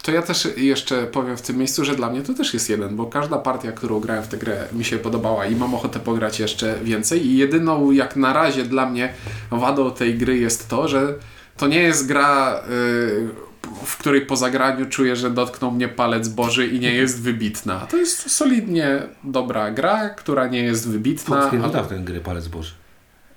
[0.03, 2.97] To ja też jeszcze powiem w tym miejscu, że dla mnie to też jest jeden,
[2.97, 6.41] bo każda partia, którą grałem w tę grę mi się podobała i mam ochotę pograć
[6.41, 7.27] jeszcze więcej.
[7.27, 9.13] I jedyną jak na razie dla mnie
[9.51, 11.15] wadą tej gry jest to, że
[11.57, 13.52] to nie jest gra, y,
[13.85, 17.87] w której po zagraniu czuję, że dotknął mnie palec Boży i nie jest wybitna.
[17.91, 21.41] To jest solidnie dobra gra, która nie jest wybitna.
[21.41, 22.73] Fox nie ale- dodał ten gry palec Boży.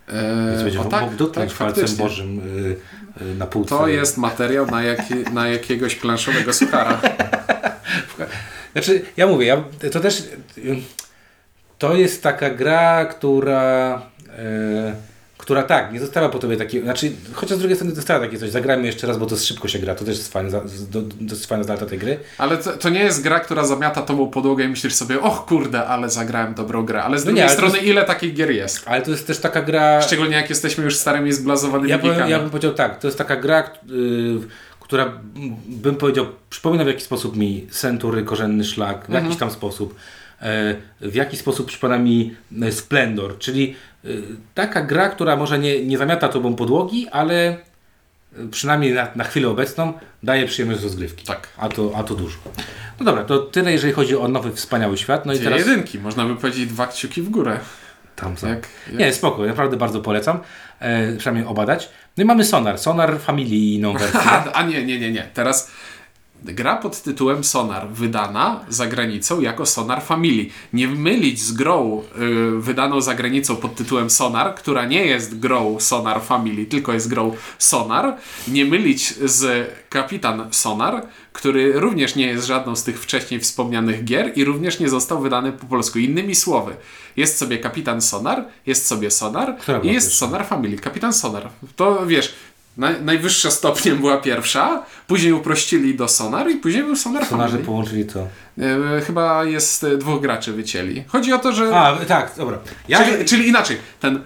[0.07, 2.03] E, Więc o mógł tak, dotknąć tak, palcem faktycznie.
[2.03, 2.75] Bożym y,
[3.21, 3.69] y, na półce.
[3.69, 7.01] To jest materiał na, jaki, na jakiegoś planszowego suchara.
[8.73, 10.23] Znaczy, ja mówię, ja, to też
[11.77, 14.95] to jest taka gra, która e,
[15.45, 18.49] która tak, nie została po tobie takiej, znaczy, chociaż z drugiej strony została takie coś,
[18.49, 20.61] zagrajmy jeszcze raz, bo to szybko się gra, to też jest fajne,
[21.21, 22.19] dosyć fajna zaleta tej gry.
[22.37, 25.85] Ale to, to nie jest gra, która zamiata tobą podłogę i myślisz sobie, och kurde,
[25.87, 27.03] ale zagrałem dobrą grę.
[27.03, 28.87] Ale z No drugiej nie, ale to strony, ile takich gier jest?
[28.87, 30.01] Ale to jest też taka gra...
[30.01, 32.31] Szczególnie jak jesteśmy już starymi, zblazowanymi Ja, geekami.
[32.31, 34.39] ja bym powiedział tak, to jest taka gra, k- y,
[34.79, 35.13] która
[35.67, 39.23] bym powiedział, przypomina w jakiś sposób mi Century, Korzenny Szlak, w Mhm.
[39.25, 39.95] jakiś tam sposób.
[40.41, 44.21] E, W jaki sposób przypomina mi e, Splendor, czyli y,
[44.53, 47.57] taka gra, która może nie, nie zamiata tobą podłogi, ale
[48.51, 49.93] przynajmniej na, na chwilę obecną
[50.23, 51.25] daje przyjemność z rozgrywki.
[51.25, 51.47] Tak.
[51.57, 52.37] A to, a to dużo.
[52.99, 55.25] No dobra, to tyle jeżeli chodzi o nowy, wspaniały świat.
[55.25, 55.59] No i teraz...
[55.59, 57.59] jedynki, można by powiedzieć dwa kciuki w górę.
[58.15, 58.47] Tam są.
[58.47, 58.99] Jak, jak...
[58.99, 60.39] Nie, spoko, naprawdę bardzo polecam.
[60.79, 61.89] E, przynajmniej obadać.
[62.17, 64.19] No i mamy Sonar, Sonar Familijną wersję.
[64.53, 65.27] A nie, nie, nie, nie.
[65.33, 65.71] Teraz
[66.53, 70.45] gra pod tytułem Sonar, wydana za granicą jako Sonar Family.
[70.73, 72.03] Nie mylić z grą
[72.57, 77.09] y, wydaną za granicą pod tytułem Sonar, która nie jest grą Sonar Family, tylko jest
[77.09, 78.17] grą Sonar.
[78.47, 84.31] Nie mylić z Kapitan Sonar, który również nie jest żadną z tych wcześniej wspomnianych gier
[84.35, 85.99] i również nie został wydany po polsku.
[85.99, 86.75] Innymi słowy,
[87.17, 90.13] jest sobie Kapitan Sonar, jest sobie Sonar i jest?
[90.13, 90.77] Sonar Family.
[90.77, 91.49] Kapitan Sonar.
[91.75, 92.35] To wiesz,
[92.77, 97.65] naj, najwyższa stopniem była pierwsza, później uprościli do Sonar i później był Sonar Sonarze Family.
[97.65, 98.27] połączyli to.
[98.97, 101.03] E, chyba jest e, dwóch graczy wycięli.
[101.07, 101.75] Chodzi o to, że...
[101.75, 102.57] A, tak, dobra.
[102.87, 104.19] Ja, Czyli, czyli inaczej, ten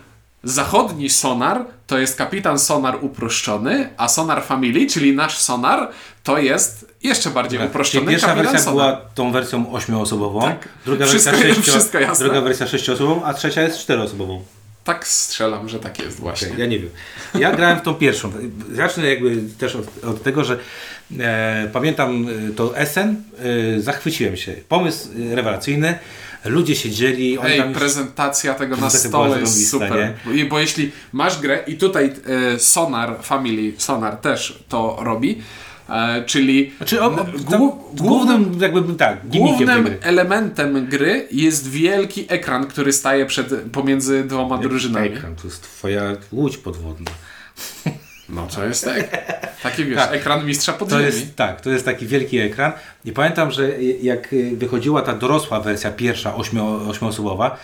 [0.43, 5.89] zachodni Sonar to jest Kapitan Sonar uproszczony, a Sonar Family, czyli nasz Sonar,
[6.23, 8.95] to jest jeszcze bardziej Czyli uproszczony pierwsza Kapitan wersja Sonar.
[8.95, 10.69] była tą wersją ośmioosobową, Tak.
[10.85, 14.43] druga, Wszystko- wersja sześcio, druga wersja sześcioosobową, a trzecia jest czteroosobową.
[14.89, 16.47] Tak strzelam, że tak jest właśnie.
[16.57, 16.89] Ja nie wiem.
[17.39, 18.31] Ja grałem w tą pierwszą.
[18.71, 20.59] Zacznę jakby też od, od tego, że
[21.19, 23.23] e, pamiętam e, to Essen,
[23.77, 24.53] e, zachwyciłem się.
[24.69, 25.99] Pomysł e, rewelacyjny,
[26.45, 30.13] ludzie siedzieli, oni Ej, prezentacja tego na stole jest super.
[30.25, 32.13] Bo, bo jeśli masz grę i tutaj
[32.55, 35.41] e, Sonar Family, Sonar też to robi,
[35.91, 39.97] e, czyli Znaczy, o, Głu- głównym- głównym jakby tak, głównym gry.
[40.01, 45.07] elementem gry jest wielki ekran, który staje przed, pomiędzy dwoma drużynami.
[45.07, 47.11] Ekran, to jest twoja łódź podwodna.
[48.29, 49.29] No to jest tak.
[49.63, 50.13] Taki wiesz, Tak.
[50.13, 51.03] ekran mistrza To podziemi.
[51.03, 52.71] jest, tak, to jest taki wielki ekran.
[53.05, 57.57] I pamiętam, że jak y, wychodziła ta dorosła wersja, pierwsza, ośmio, ośmioosobowa,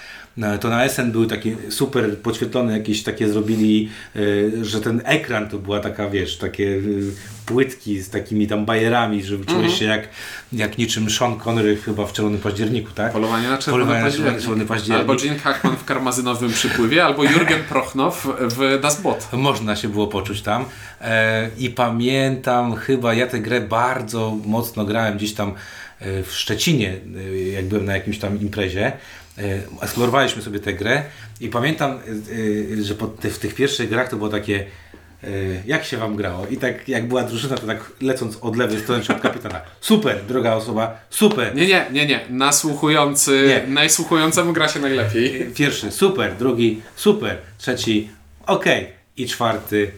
[0.62, 5.58] to na SN były takie super podświetlone, jakieś takie zrobili, y, że ten ekran to
[5.58, 7.12] była taka, wiesz, takie y,
[7.45, 9.71] płytki z takimi tam bajerami, że czułeś Mhm.
[9.71, 10.08] się jak,
[10.54, 13.12] jak niczym Sean Connery chyba w Czerwonym Październiku, tak?
[13.13, 14.39] Polowanie na czerwony Polowanie na październik.
[14.41, 15.00] czerwony październik.
[15.10, 19.28] Albo Gene Hackman w karmazynowym przypływie, albo Jurgen Prochnow w Das Boot.
[19.34, 20.65] Można się było poczuć tam.
[21.02, 25.54] E, I pamiętam chyba, ja tę grę bardzo mocno grałem gdzieś tam
[26.00, 28.91] e, w Szczecinie, e, jak byłem na jakimś tam imprezie.
[29.38, 31.04] E, eksplorowaliśmy sobie tę grę
[31.41, 31.95] i pamiętam, e,
[32.80, 32.95] e, że
[33.30, 34.65] w tych pierwszych grach to było takie
[35.65, 36.48] jak się wam grało?
[36.48, 39.62] I tak jak była drużyna, to tak lecąc od lewej strony od kapitana.
[39.82, 41.56] Super, druga osoba, super.
[41.56, 42.19] Nie, nie, nie, nie.
[42.30, 43.74] Nasłuchujący, Nie.
[43.74, 45.52] najsłuchującemu gra się najlepiej.
[45.56, 48.10] Pierwszy, super, drugi, super, trzeci,
[48.48, 48.88] okej.
[49.17, 49.91] I czwarty,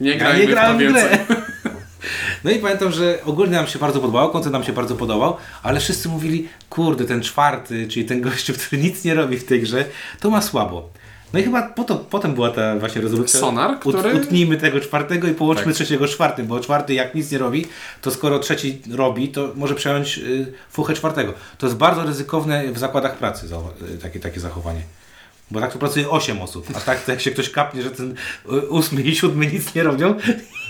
[0.00, 1.18] Nie ja nie grałem w grę.
[2.44, 5.80] No i pamiętam, że ogólnie nam się bardzo podobało, koncert nam się bardzo podobał, ale
[5.80, 9.84] wszyscy mówili, kurde, ten czwarty, czyli ten gościu, który nic nie robi w tej grze,
[10.20, 10.88] to ma słabo.
[11.32, 13.40] No i chyba po to, potem była ta właśnie rezolucja.
[13.40, 15.74] Sonar, Ut, który- Utnijmy tego czwartego i połączmy Tak.
[15.74, 17.66] trzeciego z czwartym, bo czwarty jak nic nie robi,
[18.02, 21.34] to skoro trzeci robi, to może przejąć y, fuchę czwartego.
[21.58, 24.80] To jest bardzo ryzykowne w zakładach pracy za, y, takie, takie zachowanie.
[25.50, 28.14] Bo tak tu pracuje 8 osób, a tak to jak się ktoś kapnie, że ten
[28.52, 30.14] y, ósmy i siódmy nic nie robią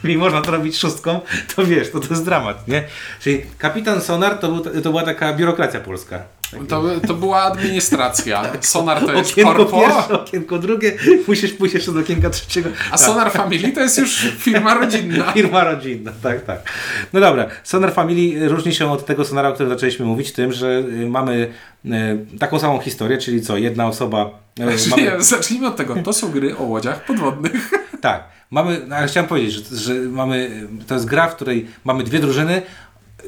[0.11, 1.21] i można to robić szóstką,
[1.57, 2.85] to wiesz, to to jest dramat, nie?
[3.21, 6.23] Czyli kapitan Sonar to, był, to była taka biurokracja polska.
[6.69, 8.53] To, to była administracja.
[8.61, 10.93] Sonar to jest Okienko korpo, pierwsze, okienko drugie,
[11.29, 12.71] musisz pójść jeszcze do okienka trzeciego.
[12.91, 15.33] a Sonar Family to jest już firma rodzinna.
[15.33, 16.73] Firma rodzinna, tak, tak.
[17.13, 20.67] No dobra, Sonar Family różni się od tego Sonara, o którym zaczęliśmy mówić, tym, że
[20.67, 21.53] y, mamy
[21.85, 21.91] y,
[22.39, 24.31] taką samą historię, czyli co, jedna osoba...
[24.61, 25.95] y, mamy, Nie, zacznijmy od tego.
[26.05, 27.71] To są gry o łodziach podwodnych.
[28.01, 32.05] tak, mamy, no, ale chciałem powiedzieć, że, że mamy, to jest gra, w której mamy
[32.05, 32.63] dwie drużyny,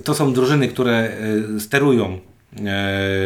[0.04, 1.10] to są drużyny, które
[1.56, 2.18] y, sterują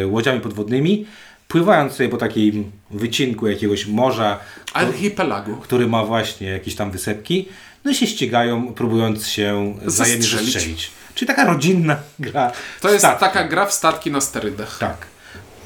[0.03, 1.05] y, łodziami podwodnymi,
[1.47, 4.39] pływając sobie po takim wycinku jakiegoś morza,
[4.73, 5.55] Archipelagu.
[5.55, 7.49] który ma właśnie jakieś tam wysepki,
[7.83, 10.53] no i się ścigają, próbując się wzajemnie Zastrzelić.
[10.53, 10.91] zestrzelić.
[11.15, 12.51] Czyli taka rodzinna gra.
[12.81, 13.19] To jest statki.
[13.19, 14.77] taka gra w statki na sterydach.
[14.79, 15.07] Tak.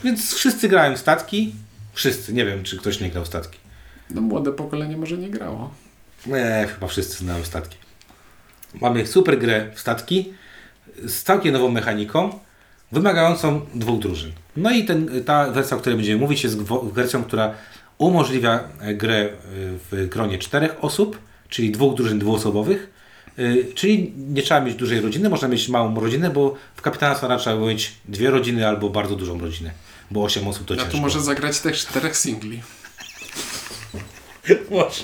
[0.04, 1.54] Więc wszyscy grają w statki.
[1.94, 3.60] Wszyscy, nie wiem, czy ktoś nie grał w statki.
[4.10, 5.72] No młode pokolenie może nie grało.
[6.26, 7.78] Nie, chyba wszyscy znają statki.
[8.82, 10.34] Mamy super grę w statki
[11.06, 12.40] z całkiem nową mechaniką,
[12.92, 14.32] wymagającą dwóch drużyn.
[14.58, 16.58] No i ten, ta wersja, o której będziemy mówić, jest
[16.94, 17.54] wersją, która
[17.98, 19.30] umożliwia e, grę e,
[19.92, 21.18] w gronie czterech osób,
[21.50, 22.94] czyli dwóch drużyn dwuosobowych.
[23.40, 27.40] Y, Czyli nie trzeba mieć dużej rodziny, można mieć małą rodzinę, bo w Kapitana Sonara
[27.40, 29.72] trzeba mieć dwie rodziny albo bardzo dużą rodzinę,
[30.12, 30.92] bo osiem osób to ciężko.
[30.92, 32.62] tu może zagrać też czterech singli.
[34.72, 35.04] Może.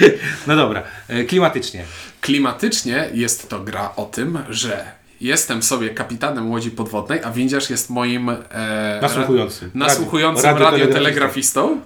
[0.46, 1.84] No dobra, e, klimatycznie.
[2.20, 4.84] Klimatycznie jest to gra o tym, że
[5.20, 9.70] jestem sobie kapitanem łodzi podwodnej, a windziarz jest moim e, Nasłuchującym.
[9.74, 11.80] ra- nasłuchującym Radio- radiotelegrafistą.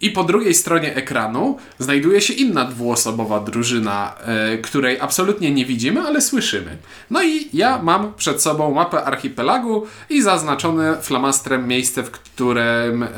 [0.00, 4.14] I po drugiej stronie ekranu znajduje się inna dwuosobowa drużyna,
[4.52, 6.76] e, której absolutnie nie widzimy, ale słyszymy.
[7.10, 13.08] No i ja mam przed sobą mapę archipelagu i zaznaczone flamastrem miejsce, w którym e,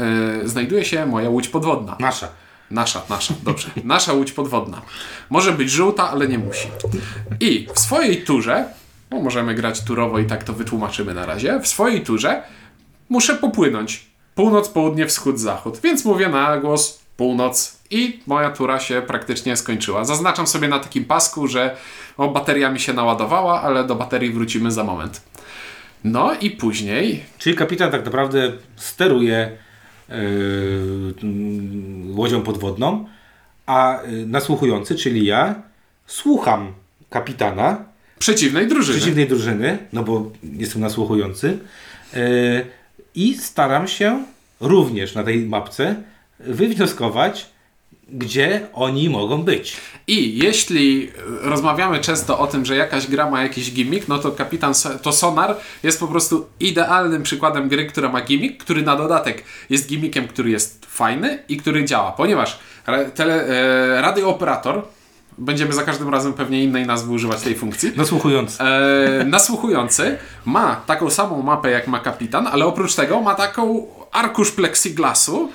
[0.44, 1.96] znajduje się moja łódź podwodna.
[2.00, 2.28] Nasza.
[2.70, 3.70] Nasza, nasza, dobrze.
[3.84, 4.82] Nasza łódź podwodna.
[5.30, 6.68] Może być żółta, ale nie musi.
[7.40, 8.64] I w swojej turze,
[9.10, 12.42] no możemy grać turowo i tak to wytłumaczymy na razie, w swojej turze
[13.08, 14.10] muszę popłynąć.
[14.34, 15.80] Północ, południe, wschód, zachód.
[15.82, 20.04] Więc mówię na głos północ i moja tura się praktycznie skończyła.
[20.04, 21.76] Zaznaczam sobie na takim pasku, że
[22.16, 25.22] o, bateria mi się naładowała, ale do baterii wrócimy za moment.
[26.04, 29.58] No i później Czyli kapitan tak naprawdę steruje
[32.14, 33.06] łodzią podwodną,
[33.66, 35.62] a yy, nasłuchujący, czyli ja,
[36.06, 36.72] słucham
[37.10, 37.84] kapitana
[38.18, 38.98] przeciwnej drużyny.
[38.98, 41.58] przeciwnej drużyny, no bo jestem nasłuchujący,
[42.14, 42.20] yy,
[43.14, 44.24] i staram się
[44.60, 45.96] również na tej mapce
[46.38, 47.50] wywnioskować,
[48.12, 49.76] gdzie oni mogą być.
[50.06, 54.72] I jeśli rozmawiamy często o tym, że jakaś gra ma jakiś gimmick, no to Kapitan
[54.74, 59.44] So- to Sonar jest po prostu idealnym przykładem gry, która ma gimmick, który na dodatek
[59.70, 62.58] jest gimmickiem, który jest fajny i który działa, ponieważ
[63.14, 64.82] tele, e, radiooperator
[65.38, 67.92] będziemy za każdym razem pewnie innej nazwy używać tej funkcji.
[67.96, 68.62] Nasłuchujący.
[68.62, 74.50] E, nasłuchujący ma taką samą mapę jak ma kapitan, ale oprócz tego ma taką arkusz
[74.50, 75.52] plexiglasu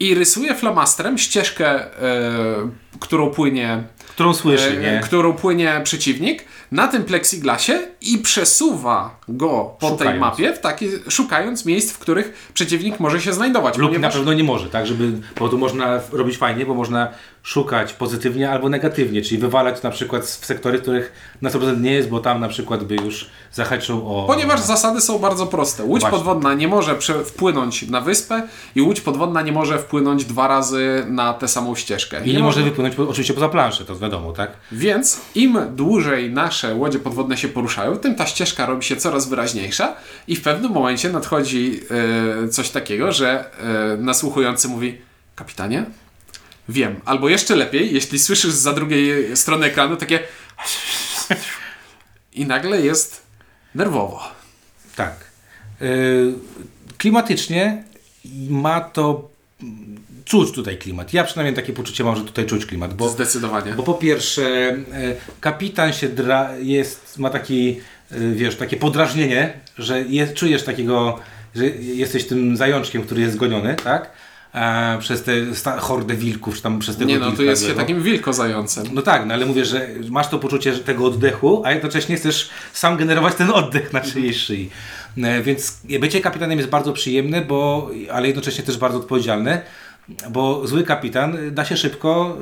[0.00, 1.88] i rysuje flamastrem ścieżkę, e,
[3.00, 5.00] którą płynie Którą słyszy, e, nie?
[5.04, 10.20] którą płynie przeciwnik na tym plexiglasie i przesuwa go po tej Szukając.
[10.20, 13.76] mapie, w taki, szukając miejsc, w których przeciwnik może się znajdować.
[13.78, 14.86] Lub ponieważ- na pewno nie może, tak?
[14.86, 17.08] Żeby, bo tu można robić fajnie, bo można
[17.48, 22.08] szukać pozytywnie albo negatywnie, czyli wywalać na przykład w sektory, których na 100% nie jest,
[22.08, 24.26] bo tam na przykład by już zahaczył o...
[24.26, 25.84] Ponieważ zasady są bardzo proste.
[25.84, 26.18] Łódź Właśnie.
[26.18, 28.42] podwodna nie może wpłynąć na wyspę
[28.74, 32.24] i łódź podwodna nie może wpłynąć dwa razy na tę samą ścieżkę.
[32.24, 34.50] I nie może wypłynąć po, oczywiście poza planszę, to wiadomo, tak?
[34.72, 39.94] Więc im dłużej nasze łodzie podwodne się poruszają, tym ta ścieżka robi się coraz wyraźniejsza
[40.28, 41.80] i w pewnym momencie nadchodzi
[42.44, 43.44] e, coś takiego, że
[43.94, 44.98] e, nasłuchujący mówi
[45.36, 45.84] kapitanie,
[46.68, 47.00] wiem.
[47.04, 50.20] Albo jeszcze lepiej, jeśli słyszysz za drugiej strony ekranu takie
[52.32, 53.22] i nagle jest
[53.74, 54.22] nerwowo.
[54.96, 55.14] Tak.
[55.80, 56.34] Yy,
[56.98, 57.84] klimatycznie
[58.48, 59.30] ma to
[60.28, 61.12] czuć tutaj klimat.
[61.12, 63.72] Ja przynajmniej takie poczucie mam, że tutaj czuć klimat, bo, Zdecydowanie.
[63.72, 64.76] bo po pierwsze e,
[65.40, 71.18] kapitan się dra, jest, ma taki, e, wiesz, takie podrażnienie, że jest, czujesz takiego,
[71.54, 74.10] że jesteś tym zajączkiem, który jest goniony, tak?
[74.54, 75.24] E, przez
[75.54, 78.86] sta- hordę wilków, czy tam przez tego Nie no, wilka jest się takim wilkozającem.
[78.92, 82.50] No tak, no ale mówię, że masz to poczucie że tego oddechu, a jednocześnie chcesz
[82.72, 84.70] sam generować ten oddech na czyjejś szyi.
[85.22, 89.62] E, Więc bycie kapitanem jest bardzo przyjemne, bo, ale jednocześnie też bardzo odpowiedzialne,
[90.30, 92.36] bo zły kapitan da się szybko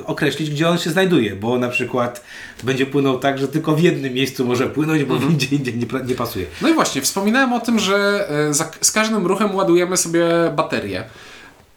[0.00, 2.24] y, określić, gdzie on się znajduje, bo na przykład
[2.62, 5.34] będzie płynął tak, że tylko w jednym miejscu może płynąć, bo Mhm.
[5.36, 6.46] gdzie indziej nie, nie pasuje.
[6.62, 10.26] No i właśnie, wspominałem o tym, że e, za, z każdym ruchem ładujemy sobie
[10.56, 11.04] baterię.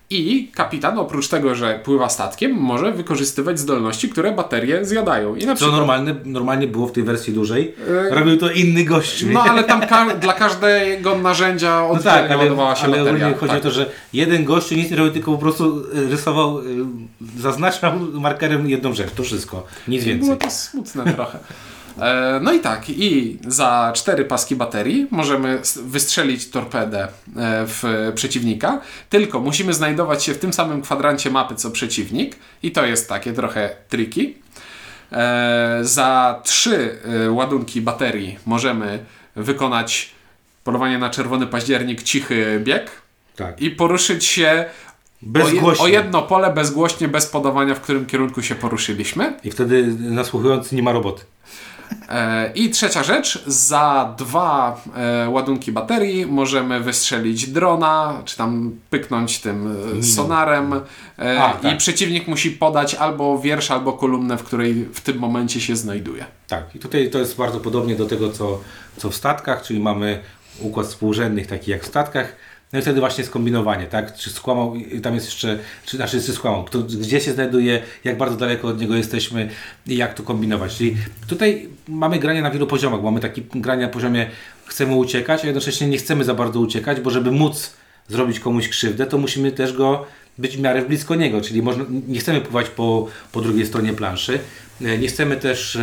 [0.09, 5.35] I kapitan, oprócz tego, że pływa statkiem, może wykorzystywać zdolności, które baterie zjadają.
[5.35, 7.73] I na Co przykład, normalne, normalnie było w tej wersji dłużej.
[8.11, 9.25] E, Robił to inny gość.
[9.25, 13.33] No ale tam ka- dla każdego narzędzia No oddzielnie tak, ale, ładowała się ale bateria.
[13.37, 13.59] chodzi tak.
[13.59, 16.63] o to, że jeden gościu nic nie robił, tylko po prostu y, rysował, y,
[17.39, 20.37] zaznaczał markerem jedną rzecz, to wszystko, nic Było więcej.
[20.37, 21.39] to smutne trochę.
[22.01, 27.09] E, No i tak, i za cztery paski baterii możemy wystrzelić torpedę e,
[27.67, 32.85] w przeciwnika, tylko musimy znajdować się w tym samym kwadrancie mapy co przeciwnik i to
[32.85, 34.33] jest takie trochę tricky.
[35.11, 36.97] E, Za trzy
[37.29, 38.99] ładunki baterii możemy
[39.35, 40.11] wykonać
[40.63, 42.91] polowanie na czerwony październik, cichy bieg
[43.35, 43.61] Tak.
[43.61, 44.65] i poruszyć się
[45.21, 45.85] Bezgłośnie.
[45.85, 49.33] o jedno pole bezgłośnie, bez podawania, w którym kierunku się poruszyliśmy.
[49.43, 51.23] I wtedy nasłuchujący nie ma roboty.
[52.09, 59.39] E, I trzecia rzecz, za dwa e, ładunki baterii możemy wystrzelić drona, czy tam pyknąć
[59.39, 60.73] tym e, sonarem
[61.17, 61.73] A, tak.
[61.73, 66.25] i przeciwnik musi podać albo wiersz, albo kolumnę, w której w tym momencie się znajduje.
[66.47, 68.59] Tak, i tutaj to jest bardzo podobnie do tego, co,
[68.97, 70.19] co w statkach, czyli mamy
[70.59, 72.35] układ współrzędnych, taki jak w statkach.
[72.73, 74.15] No i wtedy właśnie skombinowanie, tak?
[74.15, 78.37] Czy skłamał, tam jest jeszcze, czy, znaczy, czy skłamał, kto, gdzie się znajduje, jak bardzo
[78.37, 79.49] daleko od niego jesteśmy?
[79.87, 80.75] I jak to kombinować.
[80.75, 80.97] Czyli
[81.27, 84.29] tutaj mamy granie na wielu poziomach, mamy takie granie na poziomie
[84.65, 87.73] chcemy uciekać, a jednocześnie nie chcemy za bardzo uciekać, bo żeby móc
[88.07, 90.05] zrobić komuś krzywdę, to musimy też go
[90.37, 94.39] być w miarę blisko niego, czyli można, nie chcemy pływać po, po drugiej stronie planszy,
[94.81, 95.81] nie chcemy też, e,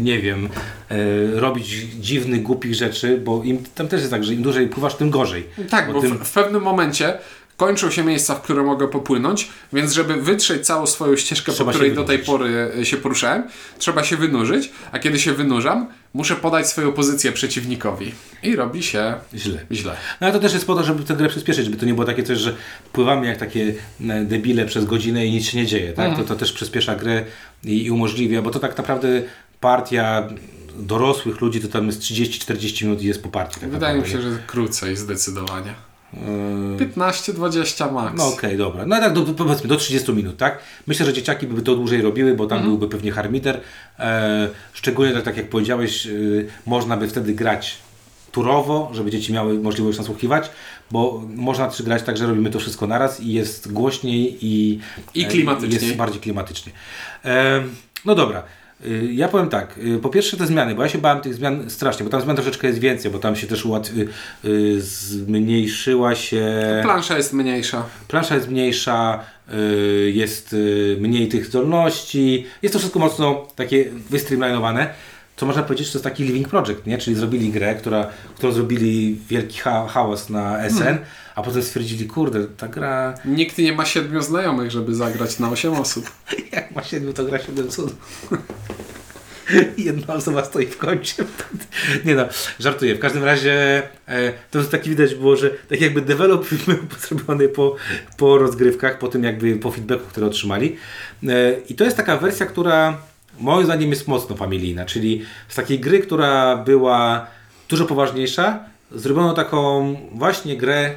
[0.00, 0.48] nie wiem,
[0.90, 0.96] e,
[1.40, 1.66] robić
[2.00, 5.46] dziwnych, głupich rzeczy, bo im, tam też jest tak, że im dłużej pływasz, tym gorzej.
[5.70, 7.18] Tak, bo tym, w, w pewnym momencie
[7.62, 11.74] kończą się miejsca, w które mogę popłynąć, więc żeby wytrzeć całą swoją ścieżkę, Trzeba po
[11.74, 13.42] której do tej pory e, się poruszałem,
[13.78, 18.12] trzeba się wynurzyć, a kiedy się wynurzam, muszę podać swoją pozycję przeciwnikowi.
[18.42, 19.58] I robi się źle.
[19.70, 19.96] źle.
[20.20, 22.06] No ale to też jest po to, żeby tę grę przyspieszyć, żeby to nie było
[22.06, 22.54] takie coś, że
[22.92, 23.74] pływamy jak takie
[24.08, 26.16] e, debile przez godzinę i nic się nie dzieje, tak?
[26.16, 27.24] To, to też przyspiesza grę
[27.64, 29.22] i, i umożliwia, bo to tak naprawdę
[29.60, 30.28] partia
[30.76, 33.60] dorosłych ludzi to tam jest 30-40 minut i jest po partii.
[33.60, 35.91] Tak Wydaje mi się, że krócej zdecydowanie.
[36.14, 36.86] Nie?
[36.86, 38.18] E, 15-20 max.
[38.18, 38.86] No okej, dobra.
[38.86, 40.58] No tak, do, powiedzmy do 30 minut, tak?
[40.86, 42.76] Myślę, że dzieciaki by to dłużej robiły, bo tam Mhm.
[42.76, 43.60] byłby pewnie harmiter.
[43.98, 46.10] E, szczególnie tak, tak jak powiedziałeś, e,
[46.66, 47.78] można by wtedy grać
[48.32, 50.50] turowo, żeby dzieci miały możliwość nasłuchiwać,
[50.90, 54.80] bo można też grać tak, że robimy to wszystko naraz i jest głośniej i,
[55.14, 55.86] I e, klimatycznie.
[55.86, 56.72] Jest bardziej klimatycznie.
[57.24, 57.62] E,
[58.04, 58.42] no dobra.
[58.86, 61.70] Y, Ja powiem tak, y, po pierwsze te zmiany, bo ja się bałem tych zmian
[61.70, 63.90] strasznie, bo tam zmian troszeczkę jest więcej, bo tam się też ułat...
[64.44, 66.62] y, zmniejszyła się...
[66.82, 67.84] Plansza jest mniejsza.
[68.08, 69.20] Plansza jest mniejsza,
[70.12, 70.56] jest
[70.98, 74.94] mniej tych zdolności, jest to wszystko mocno takie wystreamlinowane,
[75.36, 76.98] co można powiedzieć, że to jest taki living project, nie?
[76.98, 78.06] Czyli zrobili grę, która,
[78.36, 80.98] którą zrobili wielki ha hałas na SN,
[81.34, 85.72] a potem stwierdzili, kurde, ta gra, Nikt nie ma siedmiu znajomych, żeby zagrać na 8
[85.74, 86.10] osób.
[86.52, 87.96] jak ma siedmiu, to gra siedem cudów.
[89.78, 91.24] Jedna osoba stoi w kącie.
[92.04, 92.24] Nie no,
[92.58, 92.94] żartuję.
[92.94, 97.76] W każdym razie e, to taki widać było, że tak jakby develop był zrobiony po,
[98.16, 100.76] po rozgrywkach, po tym jakby po feedbacku, które otrzymali.
[101.28, 102.98] E, I to jest taka wersja, która
[103.38, 107.26] moim zdaniem jest mocno familijna, czyli z takiej gry, która była
[107.68, 110.90] dużo poważniejsza, zrobiono taką właśnie grę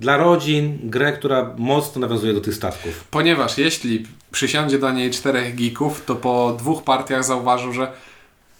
[0.00, 3.04] dla rodzin, grę, która mocno nawiązuje do tych statków.
[3.10, 7.92] Ponieważ jeśli przysiądzie do niej czterech geeków, to po dwóch partiach zauważył, że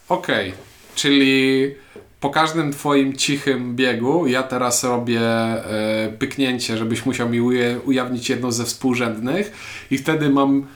[0.09, 0.53] okej,
[0.95, 1.75] czyli
[2.21, 8.31] po każdym twoim cichym biegu ja teraz robię e, pyknięcie, żebyś musiał mi uje, ujawnić
[8.31, 9.53] jedną ze współrzędnych
[9.91, 10.67] i wtedy mam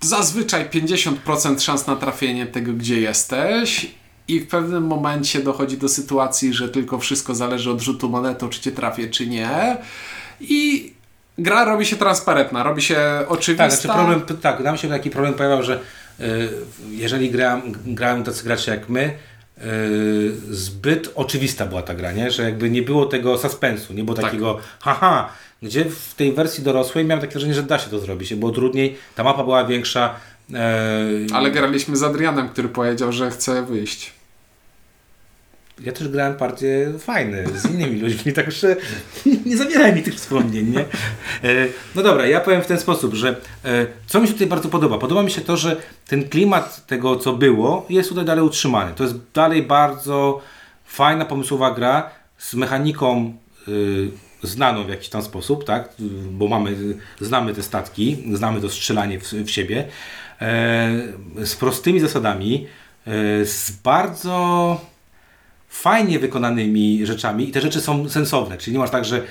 [0.00, 3.86] zazwyczaj 50% szans na trafienie tego, gdzie jesteś
[4.28, 8.60] i w pewnym momencie dochodzi do sytuacji, że tylko wszystko zależy od rzutu monetą, czy
[8.60, 9.76] cię trafię, czy nie
[10.40, 10.92] i
[11.38, 12.98] gra robi się transparentna, robi się
[13.28, 13.68] oczywista.
[13.68, 15.80] Tak, znaczy problem, tak, nam się taki problem pojawiał, że
[16.20, 16.48] y,
[16.90, 19.18] jeżeli gram, grają tacy gracze jak my,
[20.50, 22.30] zbyt oczywista była ta gra, nie?
[22.30, 24.24] że jakby nie było tego suspensu, nie było Tak.
[24.24, 25.28] takiego haha,
[25.62, 28.96] gdzie w tej wersji dorosłej miałem takie wrażenie, że da się to zrobić, było trudniej,
[29.14, 30.14] ta mapa była większa.
[30.54, 34.12] E, Ale graliśmy z Adrianem, który powiedział, że chce wyjść.
[35.80, 38.76] Ja też grałem partie fajne z innymi ludźmi, także
[39.46, 40.80] nie zabieraj mi tych wspomnień, nie?
[40.80, 44.68] E, No dobra, ja powiem w ten sposób, że e, co mi się tutaj bardzo
[44.68, 44.98] podoba?
[44.98, 45.76] Podoba mi się to, że
[46.08, 48.92] ten klimat tego, co było, jest tutaj dalej utrzymany.
[48.94, 50.40] To jest dalej bardzo
[50.84, 53.34] fajna, pomysłowa gra z mechaniką
[54.42, 55.88] znaną w jakiś tam sposób, tak?
[56.30, 56.76] Bo mamy,
[57.20, 59.88] znamy te statki, znamy to strzelanie w, w siebie,
[61.44, 62.66] z prostymi zasadami,
[63.06, 63.10] e,
[63.44, 64.80] z bardzo
[65.68, 69.22] fajnie wykonanymi rzeczami i te rzeczy są sensowne, czyli nie masz tak, że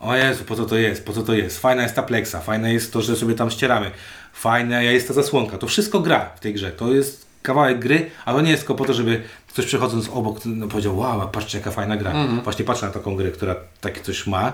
[0.00, 2.72] o Jezu, po co to jest, po co to jest, fajna jest ta pleksa, fajne
[2.72, 3.90] jest to, że sobie tam ścieramy,
[4.32, 8.32] fajna jest ta zasłonka, to wszystko gra w tej grze, to jest kawałek gry, a
[8.32, 11.70] to nie jest tylko po to, żeby ktoś przechodząc obok no, powiedział, wow, patrzcie jaka
[11.70, 12.12] fajna gra.
[12.44, 14.52] Właśnie patrzę na taką grę, która takie coś ma.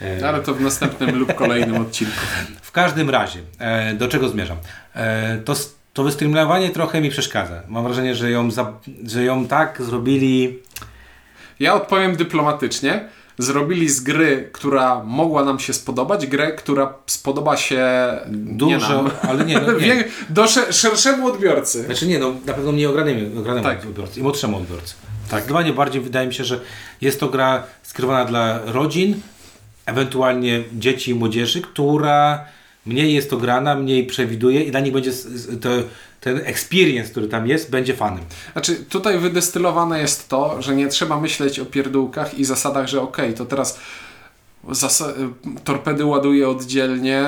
[0.00, 2.12] E, Ale to w następnym lub kolejnym odcinku.
[2.62, 4.56] w każdym razie, e, do czego zmierzam?
[4.96, 5.54] E, to,
[5.92, 7.62] to wystreamowanie trochę mi przeszkadza.
[7.68, 8.72] Mam wrażenie, że ją, za,
[9.06, 10.58] że ją tak zrobili
[11.60, 13.08] Ja odpowiem dyplomatycznie.
[13.38, 17.86] Zrobili z gry, która mogła nam się spodobać, grę, która spodoba się
[18.30, 20.04] nie dużo, ale nie, no, nie.
[20.28, 21.82] Do sze- szerszemu odbiorcy.
[21.84, 23.80] Znaczy nie, no na pewno mniej ogranemu, ogranemu Tak.
[23.84, 24.94] odbiorcy i młodszemu odbiorcy.
[25.28, 25.40] Tak.
[25.40, 26.60] Zdecydowanie bardziej wydaje mi się, że
[27.00, 29.20] jest to gra skierowana dla rodzin,
[29.86, 32.44] ewentualnie dzieci i młodzieży, która
[32.86, 35.12] mniej jest to grana, mniej przewiduje i dla nich będzie
[35.60, 35.68] to,
[36.20, 38.24] ten experience, który tam jest, będzie fanem.
[38.52, 43.34] Znaczy, tutaj wydestylowane jest to, że nie trzeba myśleć o pierdółkach i zasadach, że okej,
[43.34, 43.78] to teraz
[44.68, 45.04] zas-
[45.64, 47.24] torpedy ładuję oddzielnie,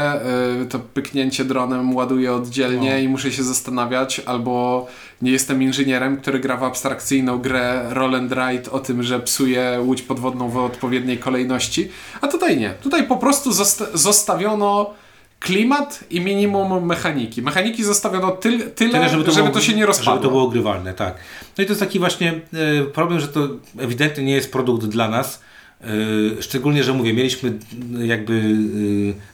[0.63, 2.99] y, to pyknięcie dronem ładuję oddzielnie No.
[2.99, 4.87] i muszę się zastanawiać, albo
[5.23, 9.79] nie jestem inżynierem, który gra w abstrakcyjną grę roll and ride o tym, że psuje
[9.85, 11.89] łódź podwodną w odpowiedniej kolejności,
[12.21, 12.71] a tutaj nie.
[12.71, 14.91] Tutaj po prostu zosta- zostawiono
[15.41, 17.43] klimat i minimum mechaniki.
[17.43, 20.13] Mechaniki zostawiono tyl- tyle, Tyle, żeby, to, było- się nie rozpadło.
[20.15, 21.15] Żeby to było grywalne, tak.
[21.59, 22.41] No i to jest taki właśnie
[22.81, 25.43] e, problem, że to ewidentnie nie jest produkt dla nas.
[25.81, 25.87] E,
[26.43, 27.59] szczególnie, że mówię, mieliśmy
[28.01, 28.57] e, jakby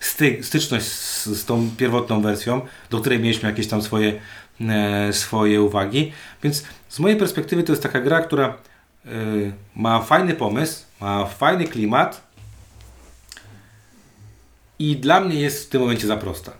[0.00, 4.20] sty, styczność z, z tą pierwotną wersją, do której mieliśmy jakieś tam swoje,
[5.11, 6.12] swoje uwagi.
[6.42, 8.55] Więc z mojej perspektywy to jest taka gra, która
[9.76, 12.23] ma fajny pomysł, ma fajny klimat
[14.78, 16.52] i dla mnie jest w tym momencie za prosta.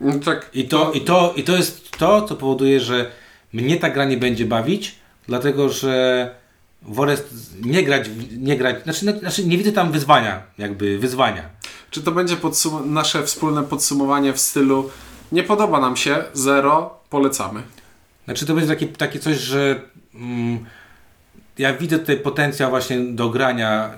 [0.00, 3.10] No tak, I to, i, to, I to jest to, co powoduje, że
[3.52, 4.94] mnie ta gra nie będzie bawić,
[5.26, 6.34] dlatego że
[6.82, 7.16] wolę
[7.62, 11.42] nie grać, nie grać, znaczy, znaczy nie widzę tam wyzwania, jakby wyzwania.
[11.90, 14.90] Czy to będzie podsum- nasze wspólne podsumowanie w stylu
[15.32, 17.62] nie podoba nam się, zero, polecamy.
[18.24, 19.80] Znaczy to będzie takie, takie coś, że
[20.14, 20.66] mm,
[21.58, 23.90] ja widzę tutaj potencjał właśnie do grania,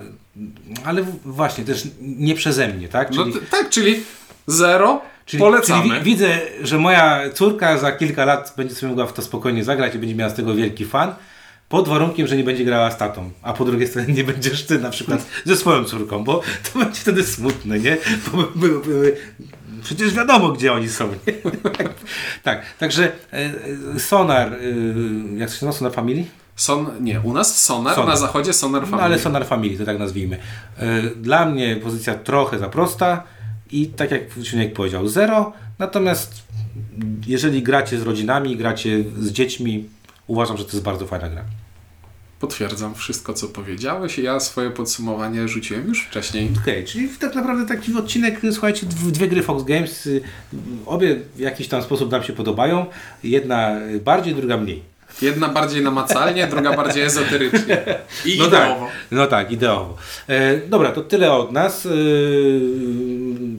[0.85, 3.11] ale właśnie też nie przeze mnie, tak?
[3.11, 4.03] No Czyli, t- tak, czyli
[4.47, 5.81] zero, czyli, polecamy.
[5.83, 9.63] czyli wi- widzę, że moja córka za kilka lat będzie sobie mogła w to spokojnie
[9.63, 11.13] zagrać i będzie miała z tego wielki fan.
[11.69, 14.79] Pod warunkiem, że nie będzie grała z tatą, a po drugiej stronie nie będziesz ty
[14.79, 16.41] na przykład ze swoją córką, bo
[16.73, 17.97] to będzie wtedy smutne, nie?
[18.31, 18.89] Bo, bo, bo, bo,
[19.83, 21.07] przecież wiadomo, gdzie oni są.
[21.27, 21.33] Nie?
[22.43, 23.37] tak, także e,
[23.95, 24.57] e, Sonar, e,
[25.37, 26.23] jak to się nazywa, Sonar Family?
[26.59, 28.09] Son, nie, u nas Sonar, Sonar.
[28.09, 29.03] na zachodzie Sonar No Family.
[29.05, 30.37] ale Sonar Family, to tak nazwijmy.
[30.77, 33.23] E, Dla mnie pozycja trochę za prosta
[33.71, 36.43] i tak jak Ciuniek powiedział, zero, natomiast
[37.27, 39.89] jeżeli gracie z rodzinami, gracie z dziećmi,
[40.27, 41.43] uważam, że to jest bardzo fajna gra.
[42.39, 44.17] Potwierdzam wszystko, co powiedziałeś.
[44.17, 46.49] Ja swoje podsumowanie rzuciłem już wcześniej.
[46.61, 50.21] Okej, czyli tak naprawdę taki odcinek, słuchajcie, dw- dwie gry Fox Games, y,
[50.85, 52.85] obie w jakiś tam sposób nam się podobają,
[53.23, 53.71] jedna
[54.03, 54.83] bardziej, druga mniej.
[55.21, 57.83] Jedna bardziej namacalnie, druga bardziej ezoterycznie.
[58.25, 58.85] I No ideowo.
[58.85, 59.97] tak, no tak, ideowo.
[60.27, 61.85] E, dobra, to tyle od nas.
[61.85, 61.89] E,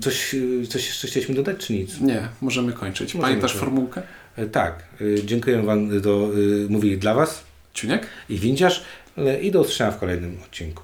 [0.00, 0.34] coś,
[0.68, 2.00] coś jeszcze chcieliśmy dodać, czy nic?
[2.00, 3.14] Nie, możemy kończyć.
[3.14, 4.02] Możemy Pamiętasz formułkę?
[4.36, 6.30] E, tak, e, dziękuję Wam, do,
[6.66, 7.42] e, mówili dla Was
[7.74, 8.06] Ciuniek?
[8.28, 8.84] i Windziarz
[9.18, 10.78] e, i do usłyszenia w kolejnym odcinku.